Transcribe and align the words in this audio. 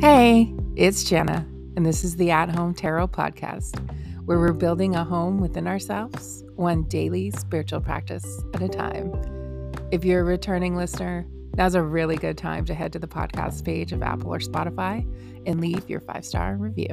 Hey, 0.00 0.50
it's 0.76 1.04
Jenna, 1.04 1.46
and 1.76 1.84
this 1.84 2.04
is 2.04 2.16
the 2.16 2.30
At 2.30 2.48
Home 2.48 2.72
Tarot 2.72 3.08
Podcast, 3.08 3.78
where 4.24 4.38
we're 4.38 4.54
building 4.54 4.96
a 4.96 5.04
home 5.04 5.40
within 5.40 5.68
ourselves, 5.68 6.42
one 6.56 6.84
daily 6.84 7.30
spiritual 7.32 7.82
practice 7.82 8.42
at 8.54 8.62
a 8.62 8.68
time. 8.70 9.12
If 9.90 10.02
you're 10.02 10.22
a 10.22 10.24
returning 10.24 10.74
listener, 10.74 11.26
now's 11.54 11.74
a 11.74 11.82
really 11.82 12.16
good 12.16 12.38
time 12.38 12.64
to 12.64 12.74
head 12.74 12.94
to 12.94 12.98
the 12.98 13.06
podcast 13.06 13.62
page 13.62 13.92
of 13.92 14.02
Apple 14.02 14.32
or 14.32 14.38
Spotify 14.38 15.06
and 15.44 15.60
leave 15.60 15.90
your 15.90 16.00
five 16.00 16.24
star 16.24 16.56
review. 16.56 16.88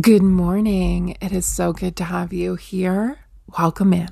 Good 0.00 0.22
morning. 0.22 1.16
It 1.20 1.32
is 1.32 1.46
so 1.46 1.72
good 1.72 1.96
to 1.96 2.04
have 2.04 2.32
you 2.32 2.54
here. 2.54 3.18
Welcome 3.58 3.92
in 3.92 4.10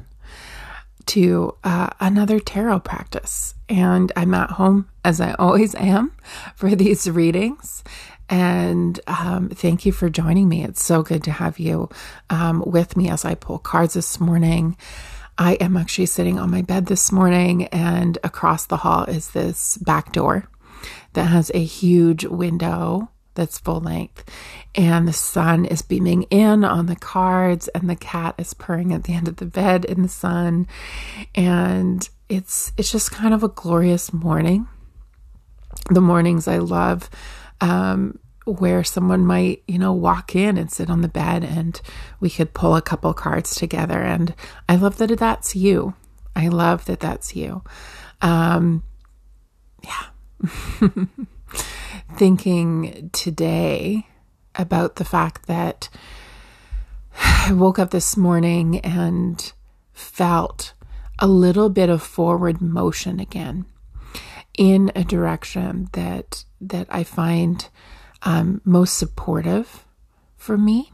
to 1.07 1.57
uh, 1.65 1.91
another 2.01 2.41
tarot 2.41 2.81
practice. 2.81 3.55
And 3.69 4.13
I'm 4.17 4.35
at 4.35 4.51
home, 4.51 4.89
as 5.05 5.21
I 5.21 5.33
always 5.35 5.75
am, 5.75 6.13
for 6.57 6.75
these 6.75 7.09
readings. 7.09 7.83
And 8.29 8.99
um, 9.07 9.49
thank 9.51 9.87
you 9.87 9.93
for 9.93 10.11
joining 10.11 10.49
me. 10.49 10.65
It's 10.65 10.85
so 10.85 11.03
good 11.03 11.23
to 11.25 11.31
have 11.31 11.59
you 11.59 11.89
um, 12.29 12.63
with 12.67 12.97
me 12.97 13.09
as 13.09 13.25
I 13.25 13.35
pull 13.35 13.59
cards 13.59 13.95
this 13.95 14.19
morning. 14.19 14.77
I 15.39 15.55
am 15.55 15.77
actually 15.77 16.07
sitting 16.07 16.39
on 16.39 16.51
my 16.51 16.63
bed 16.63 16.87
this 16.87 17.13
morning, 17.13 17.67
and 17.67 18.17
across 18.25 18.67
the 18.67 18.79
hall 18.79 19.05
is 19.05 19.31
this 19.31 19.77
back 19.77 20.13
door 20.13 20.49
that 21.13 21.25
has 21.25 21.51
a 21.55 21.63
huge 21.63 22.25
window 22.25 23.11
that's 23.35 23.59
full 23.59 23.81
length. 23.81 24.25
And 24.77 25.09
the 25.09 25.13
sun 25.13 25.65
is 25.65 25.81
beaming 25.81 26.25
in 26.25 26.63
on 26.63 26.87
the 26.87 26.97
cards, 26.97 27.69
and 27.69 27.89
the 27.89 27.97
cat 27.97 28.35
is 28.37 28.53
purring 28.53 28.93
at 28.93 29.05
the 29.05 29.15
end 29.15 29.27
of 29.27 29.37
the 29.37 29.47
bed 29.47 29.85
in 29.87 30.03
the 30.03 30.09
sun. 30.09 30.69
And 31.35 32.09
it's 32.29 32.73
it's 32.77 32.93
just 32.93 33.11
kind 33.11 33.33
of 33.33 33.43
a 33.43 33.49
glorious 33.49 34.13
morning. 34.13 34.69
The 35.91 36.01
mornings 36.01 36.47
I 36.47 36.59
love 36.59 37.09
um, 37.61 38.19
where 38.45 38.85
someone 38.85 39.27
might, 39.27 39.63
you 39.67 39.79
know, 39.79 39.93
walk 39.93 40.37
in 40.37 40.57
and 40.57 40.71
sit 40.71 40.91
on 40.91 41.03
the 41.03 41.09
bed 41.09 41.45
and 41.45 41.81
we 42.21 42.31
could 42.31 42.55
pull 42.55 42.77
a 42.77 42.83
couple 42.83 43.13
cards 43.15 43.55
together. 43.55 44.01
And 44.01 44.35
I 44.69 44.77
love 44.77 44.99
that 44.99 45.17
that's 45.19 45.57
you. 45.57 45.95
I 46.35 46.49
love 46.49 46.85
that 46.87 47.01
that's 47.01 47.35
you. 47.35 47.63
Um, 48.23 48.83
yeah. 49.83 50.89
thinking 52.17 53.11
today 53.13 54.07
about 54.59 54.97
the 54.97 55.05
fact 55.05 55.47
that 55.47 55.89
I 57.19 57.53
woke 57.53 57.79
up 57.79 57.91
this 57.91 58.17
morning 58.17 58.81
and 58.81 59.53
felt 59.93 60.75
a 61.19 61.27
little 61.27 61.71
bit 61.71 61.89
of 61.89 62.03
forward 62.03 62.61
motion 62.61 63.21
again 63.21 63.65
in 64.57 64.91
a 64.95 65.05
direction 65.05 65.89
that 65.93 66.45
that 66.61 66.87
I 66.91 67.05
find 67.05 67.69
um, 68.23 68.61
most 68.65 68.97
supportive 68.99 69.85
for 70.37 70.57
me. 70.57 70.93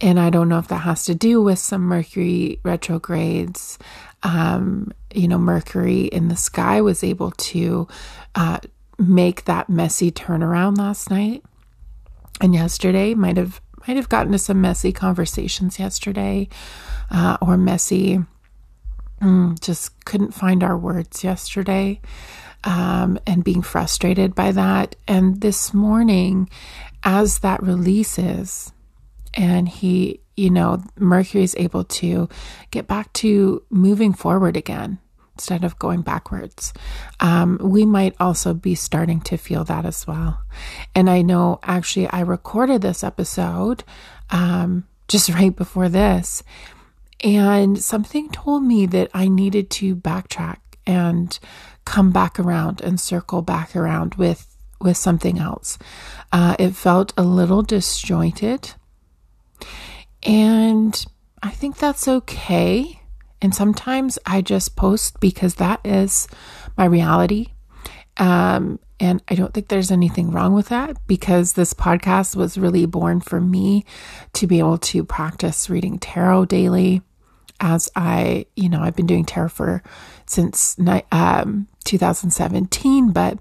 And 0.00 0.18
I 0.18 0.30
don't 0.30 0.48
know 0.48 0.58
if 0.58 0.68
that 0.68 0.78
has 0.78 1.04
to 1.04 1.14
do 1.14 1.42
with 1.42 1.58
some 1.58 1.82
Mercury 1.82 2.58
retrogrades. 2.62 3.78
Um, 4.22 4.92
you 5.14 5.28
know, 5.28 5.38
Mercury 5.38 6.04
in 6.04 6.28
the 6.28 6.36
sky 6.36 6.80
was 6.80 7.04
able 7.04 7.32
to 7.32 7.86
uh, 8.34 8.60
make 8.98 9.44
that 9.44 9.68
messy 9.68 10.10
turnaround 10.10 10.78
last 10.78 11.10
night 11.10 11.42
and 12.40 12.54
yesterday. 12.54 13.14
Might 13.14 13.36
have 13.36 13.60
might 13.86 13.96
have 13.96 14.08
gotten 14.08 14.32
to 14.32 14.38
some 14.38 14.60
messy 14.60 14.92
conversations 14.92 15.78
yesterday, 15.78 16.48
uh, 17.10 17.36
or 17.40 17.56
messy. 17.56 18.20
Mm, 19.20 19.60
just 19.60 20.04
couldn't 20.06 20.32
find 20.32 20.62
our 20.62 20.78
words 20.78 21.22
yesterday, 21.22 22.00
um, 22.64 23.18
and 23.26 23.44
being 23.44 23.62
frustrated 23.62 24.34
by 24.34 24.50
that. 24.52 24.96
And 25.06 25.40
this 25.40 25.74
morning, 25.74 26.48
as 27.02 27.40
that 27.40 27.62
releases, 27.62 28.72
and 29.34 29.68
he, 29.68 30.20
you 30.36 30.50
know, 30.50 30.82
Mercury 30.98 31.44
is 31.44 31.54
able 31.58 31.84
to 31.84 32.28
get 32.70 32.86
back 32.86 33.12
to 33.14 33.62
moving 33.70 34.14
forward 34.14 34.56
again 34.56 34.98
instead 35.40 35.64
of 35.64 35.78
going 35.78 36.02
backwards. 36.02 36.74
Um, 37.18 37.58
we 37.62 37.86
might 37.86 38.14
also 38.20 38.52
be 38.52 38.74
starting 38.74 39.22
to 39.22 39.38
feel 39.38 39.64
that 39.64 39.86
as 39.86 40.06
well. 40.06 40.42
And 40.94 41.08
I 41.08 41.22
know 41.22 41.60
actually 41.62 42.08
I 42.08 42.20
recorded 42.20 42.82
this 42.82 43.02
episode 43.02 43.82
um, 44.28 44.86
just 45.08 45.30
right 45.40 45.56
before 45.56 45.88
this, 45.88 46.42
and 47.24 47.78
something 47.82 48.28
told 48.30 48.64
me 48.64 48.84
that 48.86 49.10
I 49.14 49.28
needed 49.28 49.70
to 49.70 49.96
backtrack 49.96 50.58
and 50.86 51.38
come 51.86 52.10
back 52.12 52.38
around 52.38 52.82
and 52.82 53.00
circle 53.00 53.40
back 53.40 53.74
around 53.74 54.16
with 54.16 54.46
with 54.78 54.98
something 54.98 55.38
else. 55.38 55.78
Uh, 56.32 56.54
it 56.58 56.72
felt 56.72 57.14
a 57.16 57.22
little 57.22 57.62
disjointed, 57.62 58.74
and 60.22 61.06
I 61.42 61.50
think 61.50 61.78
that's 61.78 62.06
okay. 62.06 62.99
And 63.42 63.54
sometimes 63.54 64.18
I 64.26 64.42
just 64.42 64.76
post 64.76 65.18
because 65.20 65.56
that 65.56 65.80
is 65.84 66.28
my 66.76 66.84
reality. 66.84 67.48
Um, 68.16 68.78
and 68.98 69.22
I 69.28 69.34
don't 69.34 69.54
think 69.54 69.68
there's 69.68 69.90
anything 69.90 70.30
wrong 70.30 70.52
with 70.52 70.68
that 70.68 70.98
because 71.06 71.54
this 71.54 71.72
podcast 71.72 72.36
was 72.36 72.58
really 72.58 72.84
born 72.84 73.20
for 73.20 73.40
me 73.40 73.86
to 74.34 74.46
be 74.46 74.58
able 74.58 74.78
to 74.78 75.04
practice 75.04 75.70
reading 75.70 75.98
tarot 75.98 76.46
daily. 76.46 77.02
As 77.62 77.90
I, 77.96 78.46
you 78.56 78.68
know, 78.68 78.80
I've 78.80 78.96
been 78.96 79.06
doing 79.06 79.24
tarot 79.24 79.50
for 79.50 79.82
since 80.26 80.76
um, 81.12 81.66
2017, 81.84 83.10
but 83.12 83.38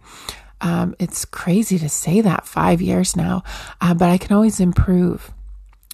um, 0.61 0.95
it's 0.99 1.25
crazy 1.25 1.77
to 1.79 1.89
say 1.89 2.21
that 2.21 2.45
five 2.45 2.81
years 2.81 3.15
now, 3.15 3.43
uh, 3.79 3.93
but 3.93 4.09
I 4.09 4.17
can 4.17 4.35
always 4.35 4.59
improve. 4.59 5.31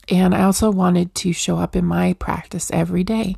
And 0.09 0.35
I 0.35 0.43
also 0.43 0.71
wanted 0.71 1.13
to 1.15 1.33
show 1.33 1.57
up 1.57 1.75
in 1.75 1.85
my 1.85 2.13
practice 2.13 2.69
every 2.71 3.03
day. 3.03 3.35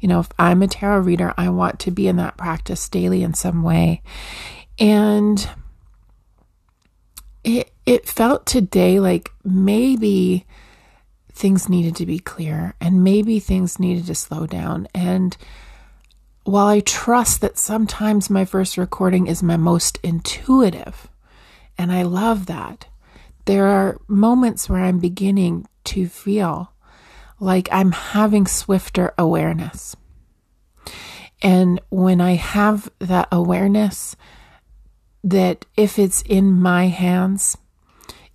You 0.00 0.08
know, 0.08 0.20
if 0.20 0.28
I'm 0.38 0.62
a 0.62 0.68
tarot 0.68 1.00
reader, 1.00 1.34
I 1.36 1.50
want 1.50 1.78
to 1.80 1.90
be 1.90 2.08
in 2.08 2.16
that 2.16 2.36
practice 2.36 2.88
daily 2.88 3.22
in 3.22 3.34
some 3.34 3.62
way. 3.62 4.02
And 4.78 5.48
it 7.44 7.72
it 7.86 8.08
felt 8.08 8.46
today 8.46 9.00
like 9.00 9.30
maybe 9.44 10.46
things 11.32 11.68
needed 11.68 11.96
to 11.96 12.06
be 12.06 12.18
clear 12.18 12.74
and 12.80 13.02
maybe 13.02 13.40
things 13.40 13.78
needed 13.78 14.06
to 14.06 14.14
slow 14.14 14.46
down 14.46 14.86
and 14.94 15.36
while 16.44 16.66
I 16.66 16.80
trust 16.80 17.40
that 17.40 17.58
sometimes 17.58 18.28
my 18.28 18.44
first 18.44 18.76
recording 18.76 19.26
is 19.26 19.42
my 19.42 19.56
most 19.56 19.98
intuitive 20.02 21.08
and 21.78 21.90
I 21.90 22.02
love 22.02 22.46
that 22.46 22.86
there 23.46 23.66
are 23.66 23.98
moments 24.06 24.68
where 24.68 24.82
I'm 24.82 24.98
beginning 24.98 25.66
to 25.84 26.08
feel 26.08 26.72
like 27.40 27.68
I'm 27.72 27.92
having 27.92 28.46
swifter 28.46 29.12
awareness. 29.18 29.96
And 31.42 31.80
when 31.88 32.20
I 32.20 32.34
have 32.34 32.90
that 32.98 33.28
awareness 33.32 34.14
that 35.24 35.64
if 35.76 35.98
it's 35.98 36.22
in 36.22 36.52
my 36.60 36.88
hands, 36.88 37.56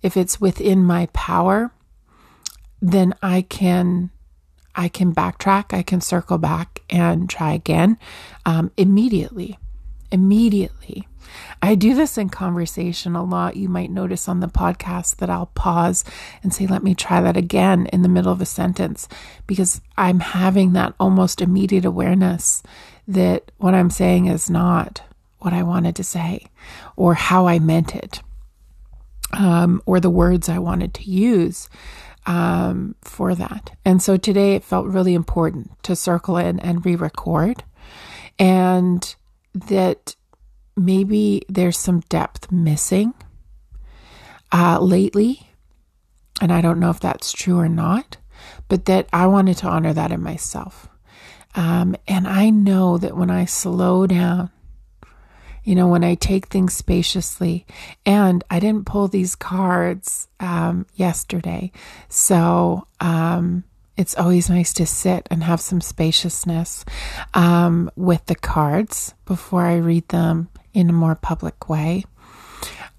if 0.02 0.16
it's 0.16 0.40
within 0.40 0.84
my 0.84 1.06
power, 1.12 1.70
then 2.82 3.14
I 3.22 3.42
can 3.42 4.10
I 4.78 4.88
can 4.88 5.14
backtrack, 5.14 5.72
I 5.72 5.82
can 5.82 6.02
circle 6.02 6.36
back 6.36 6.82
and 6.90 7.30
try 7.30 7.54
again 7.54 7.98
um, 8.44 8.70
immediately. 8.76 9.58
Immediately. 10.12 11.08
I 11.62 11.74
do 11.74 11.94
this 11.94 12.18
in 12.18 12.28
conversation 12.28 13.16
a 13.16 13.24
lot. 13.24 13.56
You 13.56 13.68
might 13.68 13.90
notice 13.90 14.28
on 14.28 14.40
the 14.40 14.48
podcast 14.48 15.16
that 15.16 15.30
I'll 15.30 15.46
pause 15.46 16.04
and 16.42 16.52
say, 16.52 16.66
let 16.66 16.82
me 16.82 16.94
try 16.94 17.20
that 17.20 17.36
again 17.36 17.86
in 17.86 18.02
the 18.02 18.08
middle 18.08 18.32
of 18.32 18.40
a 18.40 18.46
sentence 18.46 19.08
because 19.46 19.80
I'm 19.96 20.20
having 20.20 20.72
that 20.72 20.94
almost 21.00 21.40
immediate 21.40 21.84
awareness 21.84 22.62
that 23.08 23.50
what 23.58 23.74
I'm 23.74 23.90
saying 23.90 24.26
is 24.26 24.50
not 24.50 25.02
what 25.38 25.52
I 25.52 25.62
wanted 25.62 25.96
to 25.96 26.04
say 26.04 26.46
or 26.96 27.14
how 27.14 27.46
I 27.46 27.58
meant 27.58 27.94
it 27.94 28.20
um, 29.32 29.82
or 29.86 30.00
the 30.00 30.10
words 30.10 30.48
I 30.48 30.58
wanted 30.58 30.94
to 30.94 31.10
use. 31.10 31.68
Um, 32.28 32.96
for 33.02 33.36
that. 33.36 33.76
And 33.84 34.02
so 34.02 34.16
today 34.16 34.56
it 34.56 34.64
felt 34.64 34.88
really 34.88 35.14
important 35.14 35.80
to 35.84 35.94
circle 35.94 36.36
in 36.36 36.58
and 36.58 36.84
re 36.84 36.96
record, 36.96 37.62
and 38.36 39.14
that 39.54 40.16
maybe 40.76 41.42
there's 41.48 41.78
some 41.78 42.00
depth 42.08 42.52
missing 42.52 43.14
uh, 44.52 44.78
lately. 44.80 45.48
And 46.40 46.52
I 46.52 46.60
don't 46.60 46.80
know 46.80 46.90
if 46.90 47.00
that's 47.00 47.32
true 47.32 47.58
or 47.58 47.68
not, 47.68 48.18
but 48.68 48.84
that 48.84 49.08
I 49.12 49.26
wanted 49.26 49.56
to 49.58 49.68
honor 49.68 49.92
that 49.94 50.12
in 50.12 50.22
myself. 50.22 50.88
Um, 51.54 51.96
and 52.06 52.28
I 52.28 52.50
know 52.50 52.98
that 52.98 53.16
when 53.16 53.30
I 53.30 53.46
slow 53.46 54.06
down, 54.06 54.50
you 55.64 55.74
know, 55.74 55.88
when 55.88 56.04
I 56.04 56.14
take 56.14 56.46
things 56.46 56.74
spaciously, 56.74 57.66
and 58.04 58.44
I 58.50 58.60
didn't 58.60 58.86
pull 58.86 59.08
these 59.08 59.34
cards 59.34 60.28
um, 60.38 60.86
yesterday. 60.94 61.72
So, 62.08 62.86
um, 63.00 63.64
it's 63.96 64.14
always 64.14 64.50
nice 64.50 64.74
to 64.74 64.86
sit 64.86 65.26
and 65.30 65.42
have 65.42 65.60
some 65.60 65.80
spaciousness 65.80 66.84
um, 67.32 67.90
with 67.96 68.26
the 68.26 68.34
cards 68.34 69.14
before 69.24 69.62
I 69.62 69.76
read 69.76 70.06
them 70.08 70.50
in 70.76 70.90
a 70.90 70.92
more 70.92 71.14
public 71.14 71.70
way. 71.70 72.04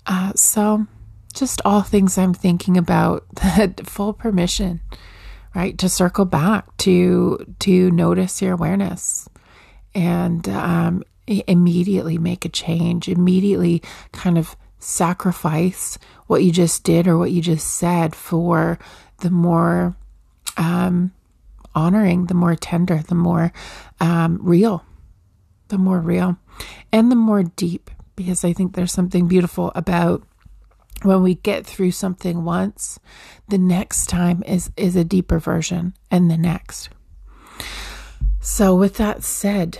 Uh, 0.07 0.33
so, 0.33 0.87
just 1.33 1.61
all 1.63 1.83
things 1.83 2.17
I'm 2.17 2.33
thinking 2.33 2.75
about 2.75 3.23
that 3.35 3.85
full 3.85 4.13
permission, 4.13 4.81
right? 5.53 5.77
To 5.77 5.87
circle 5.87 6.25
back 6.25 6.75
to 6.77 7.55
to 7.59 7.91
notice 7.91 8.41
your 8.41 8.53
awareness 8.53 9.29
and 9.93 10.49
um, 10.49 11.03
immediately 11.27 12.17
make 12.17 12.45
a 12.45 12.49
change. 12.49 13.07
Immediately, 13.07 13.83
kind 14.11 14.39
of 14.39 14.55
sacrifice 14.79 15.99
what 16.25 16.43
you 16.43 16.51
just 16.51 16.83
did 16.83 17.07
or 17.07 17.17
what 17.17 17.31
you 17.31 17.41
just 17.43 17.75
said 17.75 18.15
for 18.15 18.79
the 19.19 19.29
more 19.29 19.95
um, 20.57 21.11
honoring, 21.75 22.25
the 22.25 22.33
more 22.33 22.55
tender, 22.55 23.03
the 23.07 23.15
more 23.15 23.53
um, 23.99 24.39
real, 24.41 24.83
the 25.69 25.77
more 25.77 25.99
real, 25.99 26.37
and 26.91 27.11
the 27.11 27.15
more 27.15 27.43
deep. 27.43 27.89
Because 28.15 28.43
I 28.43 28.53
think 28.53 28.73
there's 28.73 28.91
something 28.91 29.27
beautiful 29.27 29.71
about 29.75 30.23
when 31.03 31.21
we 31.21 31.35
get 31.35 31.65
through 31.65 31.91
something 31.91 32.43
once, 32.43 32.99
the 33.47 33.57
next 33.57 34.07
time 34.07 34.43
is 34.45 34.71
is 34.75 34.95
a 34.95 35.03
deeper 35.03 35.39
version, 35.39 35.93
and 36.09 36.29
the 36.29 36.37
next. 36.37 36.89
So, 38.39 38.75
with 38.75 38.95
that 38.97 39.23
said, 39.23 39.79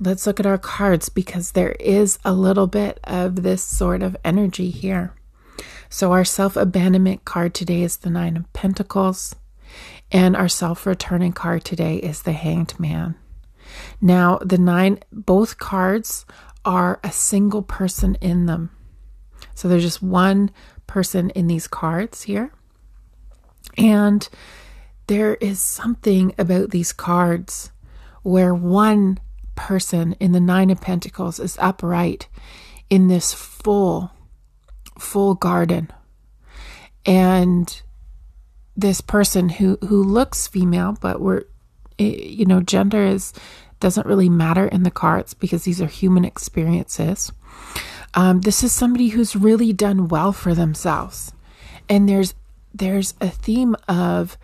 let's 0.00 0.26
look 0.26 0.40
at 0.40 0.46
our 0.46 0.58
cards 0.58 1.08
because 1.08 1.52
there 1.52 1.72
is 1.72 2.18
a 2.24 2.32
little 2.32 2.66
bit 2.66 2.98
of 3.04 3.42
this 3.42 3.62
sort 3.62 4.02
of 4.02 4.16
energy 4.24 4.70
here. 4.70 5.14
So, 5.88 6.12
our 6.12 6.24
self 6.24 6.56
abandonment 6.56 7.24
card 7.24 7.54
today 7.54 7.82
is 7.82 7.98
the 7.98 8.10
Nine 8.10 8.36
of 8.36 8.52
Pentacles, 8.52 9.36
and 10.10 10.34
our 10.34 10.48
self 10.48 10.86
returning 10.86 11.32
card 11.32 11.64
today 11.64 11.96
is 11.96 12.22
the 12.22 12.32
Hanged 12.32 12.78
Man. 12.80 13.14
Now, 14.00 14.38
the 14.38 14.58
nine, 14.58 15.00
both 15.12 15.58
cards 15.58 16.26
are 16.64 17.00
a 17.04 17.12
single 17.12 17.62
person 17.62 18.16
in 18.20 18.46
them. 18.46 18.70
So, 19.54 19.68
there's 19.68 19.82
just 19.82 20.02
one 20.02 20.50
person 20.86 21.30
in 21.30 21.46
these 21.46 21.66
cards 21.66 22.22
here. 22.22 22.52
And 23.76 24.28
there 25.06 25.34
is 25.36 25.60
something 25.60 26.34
about 26.38 26.70
these 26.70 26.92
cards 26.92 27.70
where 28.22 28.54
one 28.54 29.20
person 29.54 30.14
in 30.18 30.32
the 30.32 30.40
Nine 30.40 30.70
of 30.70 30.80
Pentacles 30.80 31.38
is 31.38 31.56
upright 31.60 32.28
in 32.90 33.08
this 33.08 33.32
full, 33.32 34.10
full 34.98 35.34
garden. 35.34 35.90
And 37.04 37.82
this 38.76 39.00
person 39.00 39.48
who, 39.48 39.78
who 39.82 40.02
looks 40.02 40.48
female, 40.48 40.96
but 41.00 41.20
we're, 41.20 41.44
eh, 41.98 42.04
you 42.04 42.46
know, 42.46 42.60
gender 42.60 43.04
is 43.04 43.32
doesn't 43.78 44.06
really 44.06 44.28
matter 44.28 44.66
in 44.66 44.84
the 44.84 44.90
cards 44.90 45.34
because 45.34 45.64
these 45.64 45.82
are 45.82 45.86
human 45.86 46.24
experiences. 46.24 47.30
Um, 48.14 48.40
this 48.40 48.62
is 48.62 48.72
somebody 48.72 49.08
who's 49.08 49.36
really 49.36 49.72
done 49.72 50.08
well 50.08 50.32
for 50.32 50.54
themselves, 50.54 51.32
and 51.88 52.08
there's 52.08 52.34
there's 52.74 53.14
a 53.20 53.28
theme 53.28 53.76
of 53.88 54.36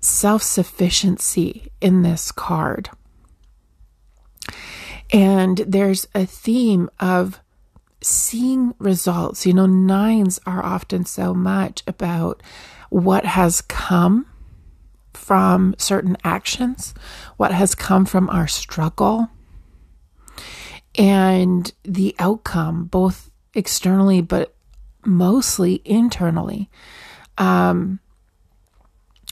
self 0.00 0.42
sufficiency 0.42 1.70
in 1.80 2.02
this 2.02 2.32
card. 2.32 2.90
And 5.12 5.58
there's 5.58 6.06
a 6.14 6.24
theme 6.24 6.88
of 7.00 7.40
seeing 8.00 8.74
results. 8.78 9.44
You 9.44 9.54
know, 9.54 9.66
nines 9.66 10.38
are 10.46 10.64
often 10.64 11.04
so 11.04 11.34
much 11.34 11.82
about 11.86 12.42
what 12.88 13.24
has 13.24 13.60
come 13.60 14.26
from 15.30 15.76
certain 15.78 16.16
actions, 16.24 16.92
what 17.36 17.52
has 17.52 17.76
come 17.76 18.04
from 18.04 18.28
our 18.30 18.48
struggle, 18.48 19.30
and 20.96 21.72
the 21.84 22.16
outcome, 22.18 22.86
both 22.86 23.30
externally 23.54 24.20
but 24.20 24.56
mostly 25.06 25.82
internally. 25.84 26.68
Um, 27.38 28.00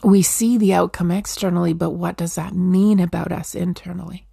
we 0.04 0.22
see 0.22 0.56
the 0.56 0.72
outcome 0.72 1.10
externally, 1.10 1.72
but 1.72 1.90
what 1.90 2.16
does 2.16 2.36
that 2.36 2.54
mean 2.54 3.00
about 3.00 3.32
us 3.32 3.56
internally? 3.56 4.28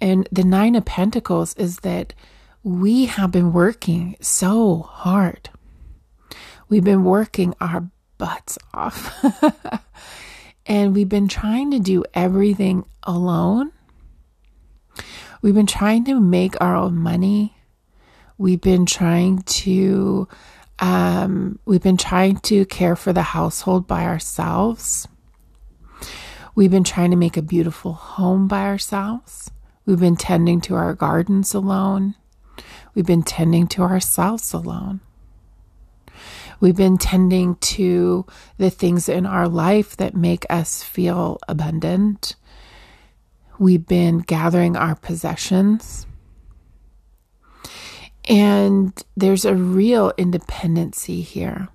And 0.00 0.26
the 0.32 0.42
Nine 0.42 0.74
of 0.74 0.86
Pentacles 0.86 1.52
is 1.56 1.80
that 1.80 2.14
we 2.62 3.04
have 3.04 3.30
been 3.30 3.52
working 3.52 4.16
so 4.22 4.78
hard. 4.88 5.50
We've 6.70 6.82
been 6.82 7.04
working 7.04 7.54
our 7.60 7.90
butts 8.16 8.56
off. 8.72 9.22
and 10.68 10.94
we've 10.94 11.08
been 11.08 11.28
trying 11.28 11.70
to 11.70 11.80
do 11.80 12.04
everything 12.12 12.84
alone. 13.02 13.72
We've 15.40 15.54
been 15.54 15.66
trying 15.66 16.04
to 16.04 16.20
make 16.20 16.60
our 16.60 16.76
own 16.76 16.96
money. 16.96 17.56
We've 18.36 18.60
been 18.60 18.84
trying 18.84 19.42
to 19.42 20.28
um, 20.80 21.58
we've 21.64 21.82
been 21.82 21.96
trying 21.96 22.36
to 22.36 22.64
care 22.66 22.94
for 22.94 23.12
the 23.12 23.22
household 23.22 23.88
by 23.88 24.04
ourselves. 24.04 25.08
We've 26.54 26.70
been 26.70 26.84
trying 26.84 27.10
to 27.10 27.16
make 27.16 27.36
a 27.36 27.42
beautiful 27.42 27.94
home 27.94 28.46
by 28.46 28.62
ourselves. 28.62 29.50
We've 29.86 29.98
been 29.98 30.16
tending 30.16 30.60
to 30.62 30.74
our 30.74 30.94
gardens 30.94 31.54
alone. 31.54 32.14
We've 32.94 33.06
been 33.06 33.22
tending 33.22 33.68
to 33.68 33.82
ourselves 33.82 34.52
alone. 34.52 35.00
We've 36.60 36.76
been 36.76 36.98
tending 36.98 37.56
to 37.56 38.26
the 38.56 38.70
things 38.70 39.08
in 39.08 39.26
our 39.26 39.48
life 39.48 39.96
that 39.96 40.14
make 40.14 40.44
us 40.50 40.82
feel 40.82 41.38
abundant. 41.48 42.34
We've 43.58 43.86
been 43.86 44.18
gathering 44.18 44.76
our 44.76 44.96
possessions. 44.96 46.06
And 48.28 48.92
there's 49.16 49.44
a 49.44 49.54
real 49.54 50.12
independency 50.18 51.22
here. 51.22 51.68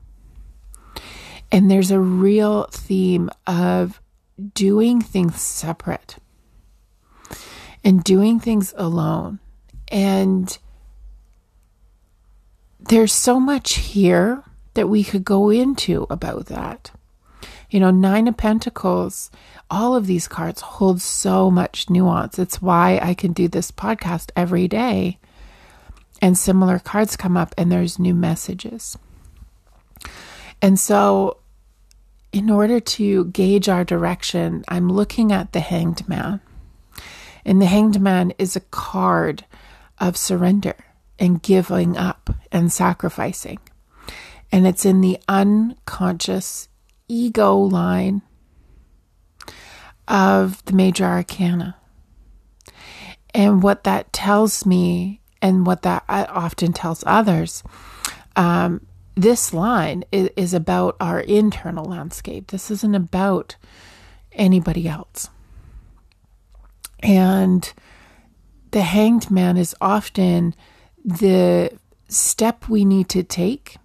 And 1.51 1.69
there's 1.71 1.91
a 1.91 1.99
real 1.99 2.65
theme 2.71 3.29
of 3.47 4.01
doing 4.53 5.01
things 5.01 5.41
separate 5.41 6.17
and 7.83 8.03
doing 8.03 8.39
things 8.39 8.73
alone. 8.75 9.39
And 9.87 10.57
there's 12.79 13.13
so 13.13 13.39
much 13.39 13.75
here 13.75 14.43
that 14.73 14.89
we 14.89 15.03
could 15.03 15.23
go 15.23 15.49
into 15.49 16.07
about 16.09 16.47
that. 16.47 16.91
You 17.69 17.79
know, 17.79 17.91
Nine 17.91 18.27
of 18.27 18.37
Pentacles, 18.37 19.31
all 19.69 19.95
of 19.95 20.05
these 20.05 20.27
cards 20.27 20.61
hold 20.61 21.01
so 21.01 21.49
much 21.49 21.89
nuance. 21.89 22.37
It's 22.37 22.61
why 22.61 22.99
I 23.01 23.13
can 23.13 23.33
do 23.33 23.47
this 23.47 23.71
podcast 23.71 24.29
every 24.35 24.67
day 24.67 25.17
and 26.23 26.37
similar 26.37 26.79
cards 26.79 27.17
come 27.17 27.35
up 27.35 27.53
and 27.57 27.69
there's 27.69 27.99
new 27.99 28.13
messages. 28.13 28.97
And 30.61 30.79
so, 30.79 31.39
in 32.31 32.49
order 32.49 32.79
to 32.79 33.25
gauge 33.25 33.67
our 33.67 33.83
direction, 33.83 34.63
I'm 34.69 34.89
looking 34.89 35.33
at 35.33 35.51
the 35.51 35.59
Hanged 35.59 36.07
Man. 36.07 36.39
And 37.43 37.61
the 37.61 37.65
hanged 37.65 37.99
man 37.99 38.31
is 38.39 38.55
a 38.55 38.61
card 38.61 39.43
of 39.99 40.15
surrender 40.15 40.75
and 41.19 41.43
giving 41.43 41.97
up 41.97 42.29
and 42.53 42.71
sacrificing. 42.71 43.59
And 44.53 44.67
it's 44.67 44.85
in 44.85 45.01
the 45.01 45.19
unconscious 45.27 46.69
ego 47.07 47.57
line 47.57 48.21
of 50.07 50.63
the 50.65 50.73
major 50.73 51.05
arcana. 51.05 51.75
And 53.33 53.63
what 53.63 53.83
that 53.85 54.13
tells 54.13 54.63
me, 54.63 55.21
and 55.41 55.65
what 55.65 55.81
that 55.81 56.05
often 56.07 56.71
tells 56.71 57.03
others, 57.07 57.63
um, 58.35 58.85
this 59.15 59.55
line 59.55 60.03
is, 60.11 60.29
is 60.37 60.53
about 60.53 60.97
our 60.99 61.19
internal 61.21 61.85
landscape. 61.85 62.51
This 62.51 62.69
isn't 62.69 62.93
about 62.93 63.55
anybody 64.33 64.87
else. 64.87 65.29
And 67.01 67.73
the 68.69 68.83
hanged 68.83 69.31
man 69.31 69.57
is 69.57 69.75
often 69.81 70.53
the 71.03 71.71
step 72.07 72.69
we 72.69 72.85
need 72.85 73.09
to 73.09 73.23
take 73.23 73.77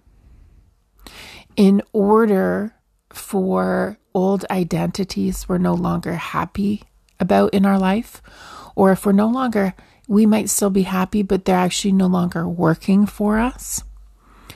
in 1.59 1.81
order 1.91 2.73
for 3.09 3.97
old 4.15 4.45
identities 4.49 5.49
we're 5.49 5.57
no 5.57 5.73
longer 5.73 6.13
happy 6.13 6.83
about 7.19 7.53
in 7.53 7.65
our 7.65 7.77
life, 7.77 8.21
or 8.77 8.93
if 8.93 9.05
we're 9.05 9.11
no 9.11 9.27
longer, 9.27 9.73
we 10.07 10.25
might 10.25 10.49
still 10.49 10.69
be 10.69 10.83
happy, 10.83 11.21
but 11.21 11.43
they're 11.43 11.57
actually 11.57 11.91
no 11.91 12.07
longer 12.07 12.47
working 12.47 13.05
for 13.05 13.39
us. 13.39 13.83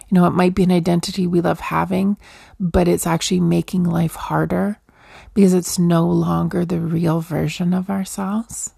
You 0.08 0.16
know, 0.16 0.26
it 0.26 0.32
might 0.32 0.56
be 0.56 0.64
an 0.64 0.72
identity 0.72 1.28
we 1.28 1.42
love 1.42 1.60
having, 1.60 2.16
but 2.58 2.88
it's 2.88 3.06
actually 3.06 3.42
making 3.42 3.84
life 3.84 4.16
harder 4.16 4.80
because 5.34 5.54
it's 5.54 5.78
no 5.78 6.08
longer 6.08 6.64
the 6.64 6.80
real 6.80 7.20
version 7.20 7.74
of 7.74 7.90
ourselves. 7.90 8.76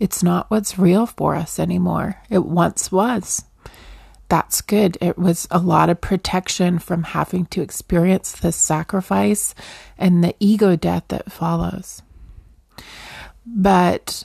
It's 0.00 0.20
not 0.20 0.50
what's 0.50 0.80
real 0.80 1.06
for 1.06 1.36
us 1.36 1.60
anymore. 1.60 2.16
It 2.28 2.44
once 2.44 2.90
was. 2.90 3.44
That's 4.32 4.62
good. 4.62 4.96
It 5.02 5.18
was 5.18 5.46
a 5.50 5.58
lot 5.58 5.90
of 5.90 6.00
protection 6.00 6.78
from 6.78 7.02
having 7.02 7.44
to 7.48 7.60
experience 7.60 8.32
the 8.32 8.50
sacrifice 8.50 9.54
and 9.98 10.24
the 10.24 10.34
ego 10.40 10.74
death 10.74 11.04
that 11.08 11.30
follows. 11.30 12.00
But 13.44 14.24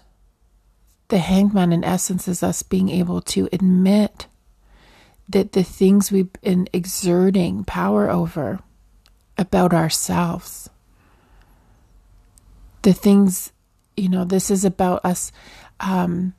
the 1.09 1.17
hangman, 1.17 1.73
in 1.73 1.83
essence, 1.83 2.25
is 2.29 2.41
us 2.41 2.63
being 2.63 2.87
able 2.87 3.19
to 3.23 3.49
admit 3.51 4.27
that 5.27 5.51
the 5.51 5.63
things 5.63 6.09
we've 6.09 6.31
been 6.41 6.69
exerting 6.71 7.65
power 7.65 8.09
over 8.09 8.61
about 9.37 9.73
ourselves, 9.73 10.69
the 12.83 12.93
things, 12.93 13.51
you 13.97 14.07
know, 14.07 14.23
this 14.23 14.49
is 14.49 14.63
about 14.63 15.03
us 15.03 15.33
um, 15.81 16.33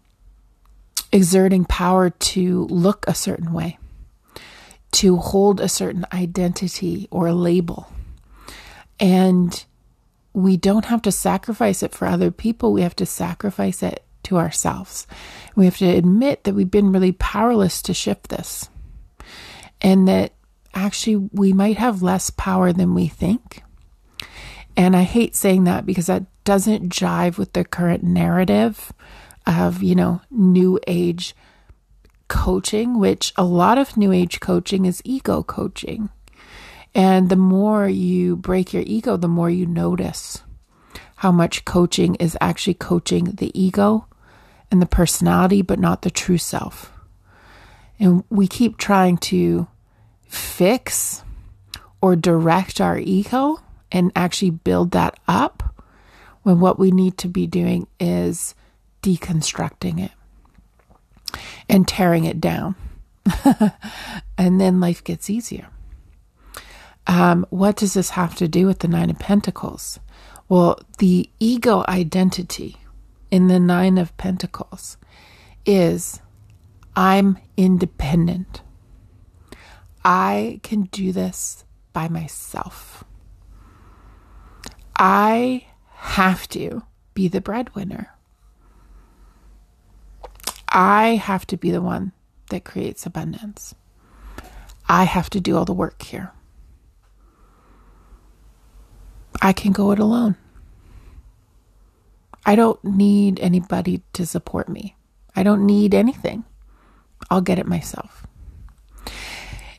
exerting 1.12 1.64
power 1.64 2.10
to 2.10 2.64
look 2.66 3.04
a 3.06 3.14
certain 3.14 3.52
way, 3.52 3.78
to 4.92 5.16
hold 5.16 5.60
a 5.60 5.68
certain 5.68 6.04
identity 6.12 7.08
or 7.10 7.32
label. 7.32 7.90
And 9.00 9.64
we 10.32 10.56
don't 10.56 10.86
have 10.86 11.02
to 11.02 11.12
sacrifice 11.12 11.82
it 11.82 11.94
for 11.94 12.06
other 12.06 12.30
people, 12.30 12.72
we 12.72 12.82
have 12.82 12.96
to 12.96 13.06
sacrifice 13.06 13.82
it 13.82 14.04
to 14.24 14.36
ourselves. 14.36 15.06
We 15.56 15.64
have 15.64 15.78
to 15.78 15.86
admit 15.86 16.44
that 16.44 16.54
we've 16.54 16.70
been 16.70 16.92
really 16.92 17.12
powerless 17.12 17.80
to 17.82 17.94
shift 17.94 18.28
this 18.28 18.68
and 19.80 20.06
that 20.08 20.32
actually 20.74 21.16
we 21.32 21.52
might 21.52 21.78
have 21.78 22.02
less 22.02 22.30
power 22.30 22.72
than 22.72 22.94
we 22.94 23.08
think. 23.08 23.62
And 24.76 24.94
I 24.94 25.02
hate 25.02 25.34
saying 25.34 25.64
that 25.64 25.86
because 25.86 26.06
that 26.06 26.24
doesn't 26.44 26.92
jive 26.92 27.36
with 27.36 27.52
the 27.52 27.64
current 27.64 28.04
narrative 28.04 28.92
of, 29.48 29.82
you 29.82 29.94
know, 29.94 30.20
new 30.30 30.78
age 30.86 31.34
coaching, 32.28 32.98
which 32.98 33.32
a 33.36 33.44
lot 33.44 33.78
of 33.78 33.96
new 33.96 34.12
age 34.12 34.40
coaching 34.40 34.84
is 34.84 35.02
ego 35.04 35.42
coaching. 35.42 36.10
And 36.94 37.30
the 37.30 37.36
more 37.36 37.88
you 37.88 38.36
break 38.36 38.72
your 38.72 38.82
ego, 38.86 39.16
the 39.16 39.28
more 39.28 39.50
you 39.50 39.66
notice 39.66 40.42
how 41.16 41.32
much 41.32 41.64
coaching 41.64 42.14
is 42.16 42.36
actually 42.40 42.74
coaching 42.74 43.24
the 43.24 43.50
ego 43.58 44.06
and 44.70 44.80
the 44.80 44.86
personality, 44.86 45.62
but 45.62 45.78
not 45.78 46.02
the 46.02 46.10
true 46.10 46.38
self. 46.38 46.92
And 47.98 48.22
we 48.30 48.46
keep 48.46 48.76
trying 48.76 49.16
to 49.18 49.66
fix 50.28 51.24
or 52.00 52.14
direct 52.14 52.80
our 52.80 52.98
ego 52.98 53.58
and 53.90 54.12
actually 54.14 54.50
build 54.50 54.92
that 54.92 55.18
up 55.26 55.74
when 56.42 56.60
what 56.60 56.78
we 56.78 56.90
need 56.90 57.18
to 57.18 57.28
be 57.28 57.46
doing 57.46 57.86
is 57.98 58.54
deconstructing 59.02 60.00
it 60.04 60.12
and 61.68 61.86
tearing 61.86 62.24
it 62.24 62.40
down. 62.40 62.74
and 64.38 64.60
then 64.60 64.80
life 64.80 65.04
gets 65.04 65.28
easier. 65.28 65.68
Um, 67.06 67.46
what 67.50 67.76
does 67.76 67.94
this 67.94 68.10
have 68.10 68.34
to 68.36 68.48
do 68.48 68.66
with 68.66 68.80
the 68.80 68.88
Nine 68.88 69.10
of 69.10 69.18
Pentacles? 69.18 69.98
Well, 70.48 70.78
the 70.98 71.30
ego 71.38 71.84
identity 71.88 72.76
in 73.30 73.48
the 73.48 73.60
Nine 73.60 73.98
of 73.98 74.16
Pentacles 74.16 74.96
is 75.64 76.20
I'm 76.96 77.38
independent. 77.56 78.62
I 80.04 80.60
can 80.62 80.82
do 80.84 81.12
this 81.12 81.64
by 81.92 82.08
myself. 82.08 83.04
I 84.96 85.66
have 85.92 86.48
to 86.48 86.82
be 87.14 87.28
the 87.28 87.40
breadwinner. 87.40 88.17
I 90.78 91.16
have 91.16 91.44
to 91.48 91.56
be 91.56 91.72
the 91.72 91.82
one 91.82 92.12
that 92.50 92.64
creates 92.64 93.04
abundance. 93.04 93.74
I 94.88 95.02
have 95.02 95.28
to 95.30 95.40
do 95.40 95.56
all 95.56 95.64
the 95.64 95.72
work 95.72 96.00
here. 96.02 96.30
I 99.42 99.52
can 99.52 99.72
go 99.72 99.90
it 99.90 99.98
alone. 99.98 100.36
I 102.46 102.54
don't 102.54 102.82
need 102.84 103.40
anybody 103.40 104.02
to 104.12 104.24
support 104.24 104.68
me. 104.68 104.94
I 105.34 105.42
don't 105.42 105.66
need 105.66 105.96
anything. 105.96 106.44
I'll 107.28 107.40
get 107.40 107.58
it 107.58 107.66
myself. 107.66 108.24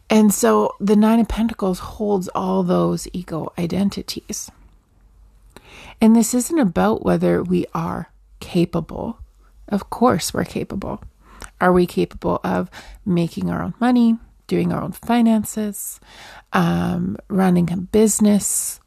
And 0.10 0.34
so 0.34 0.76
the 0.82 0.98
Nine 0.98 1.22
of 1.22 1.30
Pentacles 1.30 1.80
holds 1.80 2.28
all 2.36 2.62
those 2.62 3.08
ego 3.14 3.54
identities. 3.58 4.52
And 6.02 6.14
this 6.14 6.34
isn't 6.34 6.60
about 6.60 7.06
whether 7.06 7.42
we 7.42 7.66
are 7.74 8.12
capable 8.42 9.20
of 9.70 9.90
course, 9.90 10.34
we're 10.34 10.46
capable. 10.46 11.02
Are 11.62 11.72
we 11.72 11.86
capable 11.86 12.40
of 12.44 12.70
making 13.06 13.50
our 13.50 13.62
own 13.62 13.74
money, 13.80 14.18
doing 14.48 14.74
our 14.74 14.82
own 14.82 14.92
finances, 14.92 16.00
um, 16.54 17.18
running 17.28 17.72
a 17.72 17.78
business? 17.78 18.80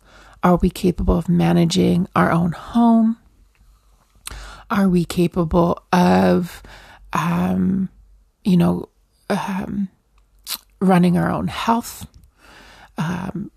Are 0.42 0.56
we 0.56 0.70
capable 0.70 1.16
of 1.16 1.28
managing 1.28 2.08
our 2.16 2.30
own 2.30 2.52
home? 2.52 3.18
Are 4.70 4.88
we 4.88 5.04
capable 5.04 5.82
of, 5.92 6.62
um, 7.12 7.90
you 8.42 8.56
know, 8.56 8.88
um, 9.28 9.88
running 10.80 11.16
our 11.16 11.30
own 11.30 11.48
health? 11.48 12.06
Um, 12.98 13.50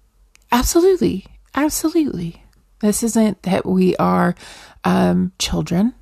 absolutely, 0.51 1.25
absolutely. 1.55 2.43
This 2.81 3.01
isn't 3.01 3.43
that 3.43 3.65
we 3.65 3.95
are 3.95 4.35
um, 4.83 5.31
children 5.39 5.93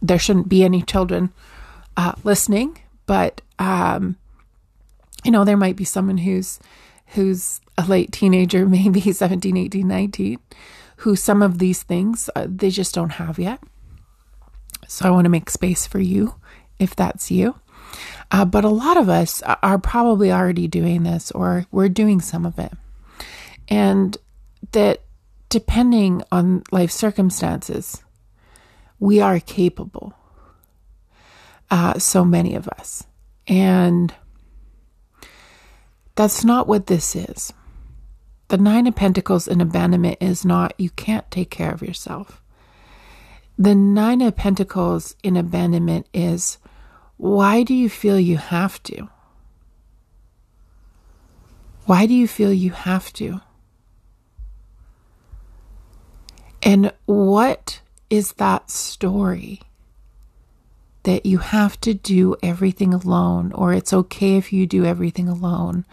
there 0.00 0.18
shouldn't 0.18 0.48
be 0.48 0.64
any 0.64 0.82
children 0.82 1.30
uh, 1.96 2.12
listening, 2.24 2.78
but 3.06 3.40
um, 3.58 4.16
you 5.24 5.30
know, 5.30 5.44
there 5.44 5.56
might 5.56 5.76
be 5.76 5.84
someone 5.84 6.18
who's 6.18 6.58
who's 7.08 7.60
a 7.76 7.84
late 7.86 8.12
teenager, 8.12 8.66
maybe 8.68 9.12
17, 9.12 9.56
18, 9.56 9.86
19, 9.86 10.38
who 10.96 11.16
some 11.16 11.42
of 11.42 11.58
these 11.58 11.82
things 11.82 12.30
uh, 12.34 12.46
they 12.48 12.70
just 12.70 12.94
don't 12.94 13.10
have 13.10 13.38
yet. 13.38 13.60
So 14.86 15.06
I 15.06 15.10
want 15.10 15.24
to 15.24 15.30
make 15.30 15.50
space 15.50 15.86
for 15.86 16.00
you 16.00 16.34
if 16.78 16.94
that's 16.94 17.30
you. 17.30 17.56
Uh, 18.30 18.44
but 18.44 18.64
a 18.64 18.68
lot 18.68 18.96
of 18.96 19.08
us 19.08 19.42
are 19.42 19.78
probably 19.78 20.30
already 20.30 20.68
doing 20.68 21.02
this 21.02 21.30
or 21.32 21.66
we're 21.70 21.88
doing 21.88 22.20
some 22.20 22.44
of 22.44 22.58
it. 22.58 22.72
And 23.68 24.16
that 24.72 25.02
depending 25.48 26.22
on 26.30 26.62
life 26.70 26.90
circumstances, 26.90 28.02
we 28.98 29.20
are 29.20 29.40
capable. 29.40 30.14
Uh, 31.70 31.98
so 31.98 32.24
many 32.24 32.54
of 32.54 32.66
us. 32.68 33.04
And 33.46 34.14
that's 36.14 36.44
not 36.44 36.66
what 36.66 36.86
this 36.86 37.14
is. 37.14 37.52
The 38.48 38.56
Nine 38.56 38.86
of 38.86 38.96
Pentacles 38.96 39.46
in 39.46 39.60
abandonment 39.60 40.16
is 40.20 40.44
not, 40.44 40.72
you 40.78 40.90
can't 40.90 41.30
take 41.30 41.50
care 41.50 41.70
of 41.70 41.82
yourself. 41.82 42.42
The 43.58 43.74
Nine 43.74 44.22
of 44.22 44.36
Pentacles 44.36 45.14
in 45.22 45.36
abandonment 45.36 46.06
is, 46.14 46.56
why 47.18 47.62
do 47.62 47.74
you 47.74 47.90
feel 47.90 48.18
you 48.18 48.38
have 48.38 48.82
to? 48.84 49.10
Why 51.84 52.06
do 52.06 52.14
you 52.14 52.26
feel 52.26 52.52
you 52.52 52.70
have 52.70 53.12
to? 53.14 53.40
And 56.62 56.92
what 57.06 57.80
is 58.10 58.32
that 58.34 58.70
story 58.70 59.60
that 61.04 61.24
you 61.24 61.38
have 61.38 61.80
to 61.80 61.94
do 61.94 62.36
everything 62.42 62.92
alone, 62.92 63.52
or 63.52 63.72
it's 63.72 63.92
okay 63.92 64.36
if 64.36 64.52
you 64.52 64.66
do 64.66 64.84
everything 64.84 65.28
alone, 65.28 65.84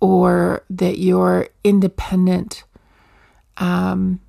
or 0.00 0.64
that 0.70 0.98
you're 0.98 1.48
independent. 1.64 2.64
Um, 3.56 4.20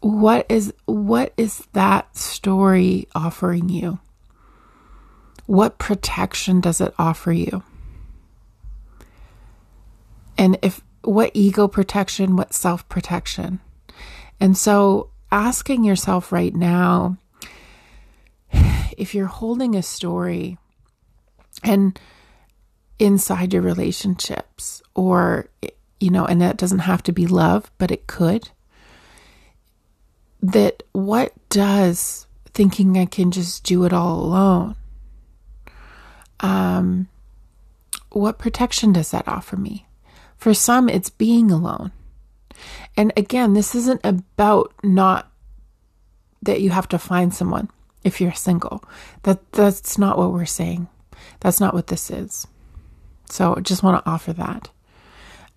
what 0.00 0.46
is 0.48 0.72
what 0.86 1.32
is 1.36 1.66
that 1.72 2.16
story 2.16 3.08
offering 3.14 3.68
you? 3.68 3.98
What 5.46 5.78
protection 5.78 6.60
does 6.60 6.80
it 6.80 6.94
offer 6.98 7.32
you? 7.32 7.62
And 10.38 10.58
if 10.62 10.80
what 11.02 11.30
ego 11.34 11.68
protection, 11.68 12.36
what 12.36 12.52
self 12.52 12.88
protection? 12.88 13.60
And 14.40 14.56
so 14.56 15.10
asking 15.36 15.84
yourself 15.84 16.32
right 16.32 16.54
now 16.54 17.16
if 18.96 19.14
you're 19.14 19.26
holding 19.26 19.76
a 19.76 19.82
story 19.82 20.56
and 21.62 21.98
inside 22.98 23.52
your 23.52 23.62
relationships 23.62 24.82
or 24.94 25.48
you 26.00 26.10
know 26.10 26.24
and 26.24 26.40
that 26.40 26.56
doesn't 26.56 26.80
have 26.80 27.02
to 27.02 27.12
be 27.12 27.26
love 27.26 27.70
but 27.76 27.90
it 27.90 28.06
could 28.06 28.48
that 30.42 30.82
what 30.92 31.32
does 31.50 32.26
thinking 32.54 32.96
i 32.96 33.04
can 33.04 33.30
just 33.30 33.62
do 33.64 33.84
it 33.84 33.92
all 33.92 34.20
alone 34.20 34.74
um 36.40 37.08
what 38.16 38.38
protection 38.38 38.92
does 38.92 39.10
that 39.10 39.28
offer 39.28 39.56
me? 39.56 39.86
For 40.38 40.54
some 40.54 40.88
it's 40.88 41.10
being 41.10 41.50
alone 41.50 41.92
and 42.96 43.12
again, 43.16 43.54
this 43.54 43.74
isn't 43.74 44.00
about 44.04 44.72
not 44.82 45.30
that 46.42 46.60
you 46.60 46.70
have 46.70 46.88
to 46.88 46.98
find 46.98 47.34
someone 47.34 47.68
if 48.04 48.20
you're 48.20 48.32
single. 48.32 48.84
That 49.24 49.52
that's 49.52 49.98
not 49.98 50.18
what 50.18 50.32
we're 50.32 50.46
saying. 50.46 50.88
That's 51.40 51.60
not 51.60 51.74
what 51.74 51.88
this 51.88 52.10
is. 52.10 52.46
So 53.28 53.56
I 53.56 53.60
just 53.60 53.82
want 53.82 54.02
to 54.04 54.10
offer 54.10 54.32
that. 54.34 54.70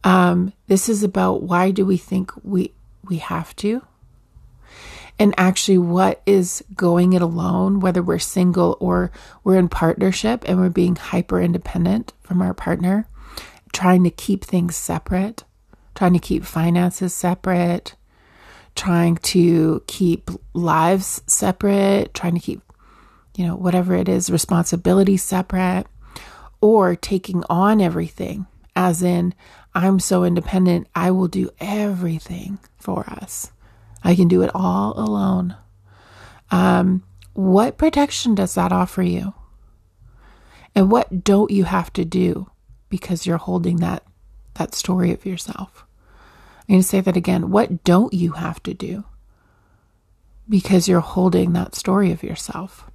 Um, 0.04 0.54
this 0.68 0.90
is 0.90 1.04
about 1.04 1.44
why 1.44 1.72
do 1.72 1.86
we 1.86 1.98
think 1.98 2.32
we 2.44 2.74
we 3.08 3.18
have 3.18 3.56
to? 3.58 3.84
And 5.18 5.34
actually 5.38 5.78
what 5.78 6.22
is 6.26 6.64
going 6.76 7.12
it 7.12 7.22
alone, 7.22 7.82
whether 7.82 8.02
we're 8.02 8.20
single 8.20 8.78
or 8.80 9.12
we're 9.44 9.58
in 9.58 9.68
partnership 9.68 10.48
and 10.48 10.58
we're 10.60 10.70
being 10.70 10.96
hyper 10.96 11.42
independent 11.42 12.14
from 12.22 12.42
our 12.42 12.54
partner, 12.54 13.06
trying 13.74 14.06
to 14.06 14.12
keep 14.12 14.46
things 14.46 14.78
separate, 14.78 15.44
trying 15.96 16.14
to 16.14 16.20
keep 16.20 16.44
finances 16.44 17.14
separate, 17.14 17.96
trying 18.76 19.18
to 19.18 19.84
keep 19.88 20.30
lives 20.54 21.22
separate, 21.28 22.14
trying 22.14 22.36
to 22.36 22.40
keep, 22.40 22.62
you 23.36 23.46
know, 23.46 23.56
whatever 23.56 23.96
it 23.96 24.08
is, 24.08 24.30
responsibility 24.30 25.18
separate, 25.18 25.86
or 26.62 26.96
taking 26.96 27.44
on 27.50 27.82
everything, 27.82 28.46
as 28.76 29.02
in, 29.04 29.34
I'm 29.74 30.00
so 30.00 30.24
independent, 30.24 30.88
I 30.96 31.12
will 31.12 31.28
do 31.28 31.50
everything 31.60 32.60
for 32.78 33.10
us. 33.10 33.52
I 34.04 34.16
can 34.16 34.28
do 34.28 34.42
it 34.42 34.52
all 34.54 34.94
alone. 34.98 35.56
Um, 36.52 37.04
what 37.34 37.78
protection 37.78 38.36
does 38.36 38.56
that 38.56 38.72
offer 38.72 39.02
you? 39.02 39.34
And 40.76 40.92
what 40.92 41.24
don't 41.24 41.52
you 41.52 41.66
have 41.66 41.92
to 41.94 42.06
do 42.06 42.50
because 42.90 43.26
you're 43.26 43.38
holding 43.38 43.78
that 43.78 44.04
that 44.60 44.76
story 44.76 45.12
of 45.12 45.26
yourself? 45.26 45.86
I'm 46.62 46.74
going 46.76 46.82
to 46.82 46.88
say 46.88 47.02
that 47.02 47.18
again. 47.18 47.50
What 47.50 47.84
don't 47.84 48.14
you 48.14 48.34
have 48.34 48.62
to 48.64 48.76
do 48.76 49.04
because 50.48 50.88
you're 50.88 51.00
holding 51.00 51.54
that 51.54 51.74
story 51.74 52.12
of 52.12 52.22
yourself? 52.22 52.86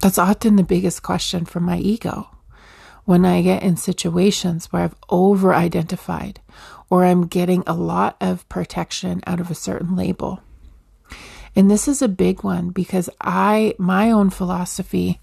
That's 0.00 0.18
often 0.18 0.56
the 0.56 0.62
biggest 0.62 1.02
question 1.02 1.46
from 1.46 1.62
my 1.62 1.78
ego 1.78 2.28
when 3.06 3.24
I 3.24 3.40
get 3.40 3.62
in 3.62 3.76
situations 3.76 4.70
where 4.70 4.82
I've 4.82 4.94
over 5.08 5.54
identified 5.54 6.40
or 6.90 7.04
I'm 7.04 7.26
getting 7.26 7.62
a 7.66 7.74
lot 7.74 8.16
of 8.20 8.46
protection 8.48 9.22
out 9.26 9.40
of 9.40 9.50
a 9.50 9.54
certain 9.54 9.96
label. 9.96 10.42
And 11.54 11.70
this 11.70 11.88
is 11.88 12.02
a 12.02 12.08
big 12.08 12.44
one 12.44 12.70
because 12.70 13.08
I, 13.22 13.74
my 13.78 14.10
own 14.10 14.28
philosophy 14.28 15.20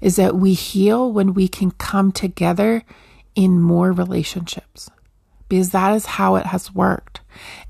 is 0.00 0.16
that 0.16 0.36
we 0.36 0.54
heal 0.54 1.12
when 1.12 1.34
we 1.34 1.48
can 1.48 1.70
come 1.72 2.12
together 2.12 2.82
in 3.34 3.60
more 3.60 3.92
relationships 3.92 4.90
because 5.48 5.70
that 5.70 5.94
is 5.94 6.06
how 6.06 6.36
it 6.36 6.46
has 6.46 6.74
worked. 6.74 7.20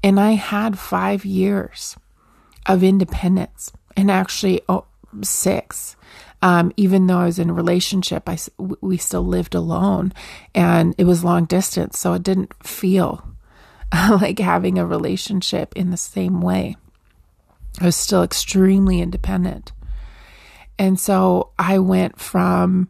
And 0.03 0.19
I 0.19 0.33
had 0.33 0.79
five 0.79 1.25
years 1.25 1.97
of 2.67 2.83
independence 2.83 3.73
and 3.97 4.11
actually 4.11 4.63
oh, 4.69 4.85
six. 5.23 5.97
Um, 6.41 6.73
even 6.77 7.07
though 7.07 7.19
I 7.19 7.27
was 7.27 7.39
in 7.39 7.51
a 7.51 7.55
relationship, 7.55 8.29
I, 8.29 8.39
we 8.59 8.97
still 8.97 9.27
lived 9.27 9.55
alone 9.55 10.13
and 10.55 10.95
it 10.97 11.05
was 11.05 11.25
long 11.25 11.47
distance. 11.47 11.99
So 11.99 12.13
it 12.13 12.23
didn't 12.23 12.55
feel 12.65 13.29
like 13.93 14.39
having 14.39 14.79
a 14.79 14.87
relationship 14.87 15.75
in 15.77 15.91
the 15.91 15.97
same 15.97 16.41
way. 16.41 16.77
I 17.81 17.87
was 17.87 17.97
still 17.97 18.23
extremely 18.23 19.01
independent. 19.01 19.73
And 20.79 20.99
so 20.99 21.51
I 21.59 21.79
went 21.79 22.21
from 22.21 22.89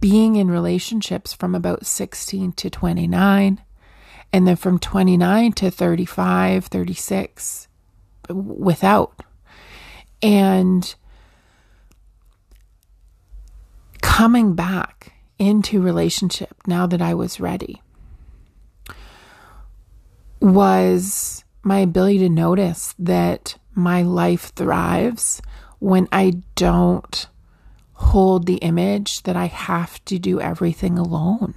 being 0.00 0.36
in 0.36 0.50
relationships 0.50 1.32
from 1.32 1.54
about 1.54 1.84
16 1.84 2.52
to 2.52 2.70
29, 2.70 3.60
and 4.32 4.46
then 4.46 4.56
from 4.56 4.78
29 4.78 5.52
to 5.52 5.70
35, 5.70 6.66
36 6.66 7.68
without. 8.28 9.22
And 10.22 10.94
coming 14.00 14.54
back 14.54 15.14
into 15.38 15.80
relationship 15.80 16.54
now 16.66 16.86
that 16.86 17.02
I 17.02 17.14
was 17.14 17.40
ready 17.40 17.82
was 20.40 21.44
my 21.62 21.78
ability 21.78 22.18
to 22.18 22.28
notice 22.28 22.94
that 22.98 23.58
my 23.74 24.02
life 24.02 24.52
thrives 24.54 25.40
when 25.80 26.06
I 26.12 26.34
don't 26.54 27.26
hold 27.94 28.46
the 28.46 28.56
image 28.56 29.24
that 29.24 29.36
I 29.36 29.46
have 29.46 30.02
to 30.06 30.18
do 30.18 30.40
everything 30.40 30.98
alone. 30.98 31.54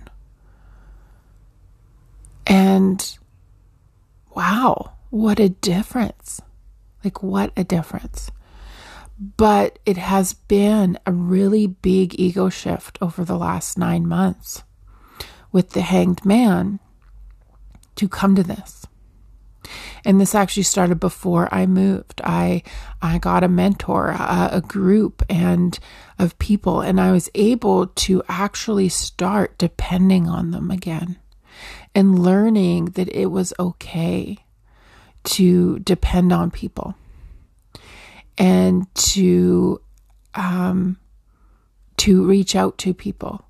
And 2.47 3.17
wow, 4.35 4.93
what 5.09 5.39
a 5.39 5.49
difference! 5.49 6.41
Like, 7.03 7.21
what 7.21 7.51
a 7.55 7.63
difference. 7.63 8.31
But 9.37 9.79
it 9.85 9.97
has 9.97 10.33
been 10.33 10.97
a 11.05 11.11
really 11.11 11.67
big 11.67 12.19
ego 12.19 12.49
shift 12.49 12.97
over 13.01 13.23
the 13.23 13.37
last 13.37 13.77
nine 13.77 14.07
months 14.07 14.63
with 15.51 15.71
the 15.71 15.81
hanged 15.81 16.25
man 16.25 16.79
to 17.95 18.07
come 18.07 18.35
to 18.35 18.43
this. 18.43 18.85
And 20.05 20.19
this 20.19 20.35
actually 20.35 20.63
started 20.63 20.99
before 20.99 21.53
I 21.53 21.65
moved. 21.65 22.21
I 22.23 22.63
I 23.01 23.17
got 23.17 23.43
a 23.43 23.47
mentor, 23.47 24.09
a, 24.09 24.49
a 24.53 24.61
group 24.61 25.23
and 25.29 25.77
of 26.19 26.37
people 26.39 26.81
and 26.81 27.01
I 27.01 27.11
was 27.11 27.29
able 27.35 27.87
to 27.87 28.23
actually 28.27 28.89
start 28.89 29.57
depending 29.57 30.27
on 30.27 30.51
them 30.51 30.71
again 30.71 31.17
and 31.95 32.19
learning 32.19 32.85
that 32.85 33.09
it 33.09 33.27
was 33.27 33.53
okay 33.59 34.37
to 35.23 35.79
depend 35.79 36.33
on 36.33 36.51
people 36.51 36.95
and 38.37 38.93
to 38.95 39.81
um 40.35 40.97
to 41.97 42.25
reach 42.25 42.55
out 42.55 42.77
to 42.79 42.93
people. 42.93 43.45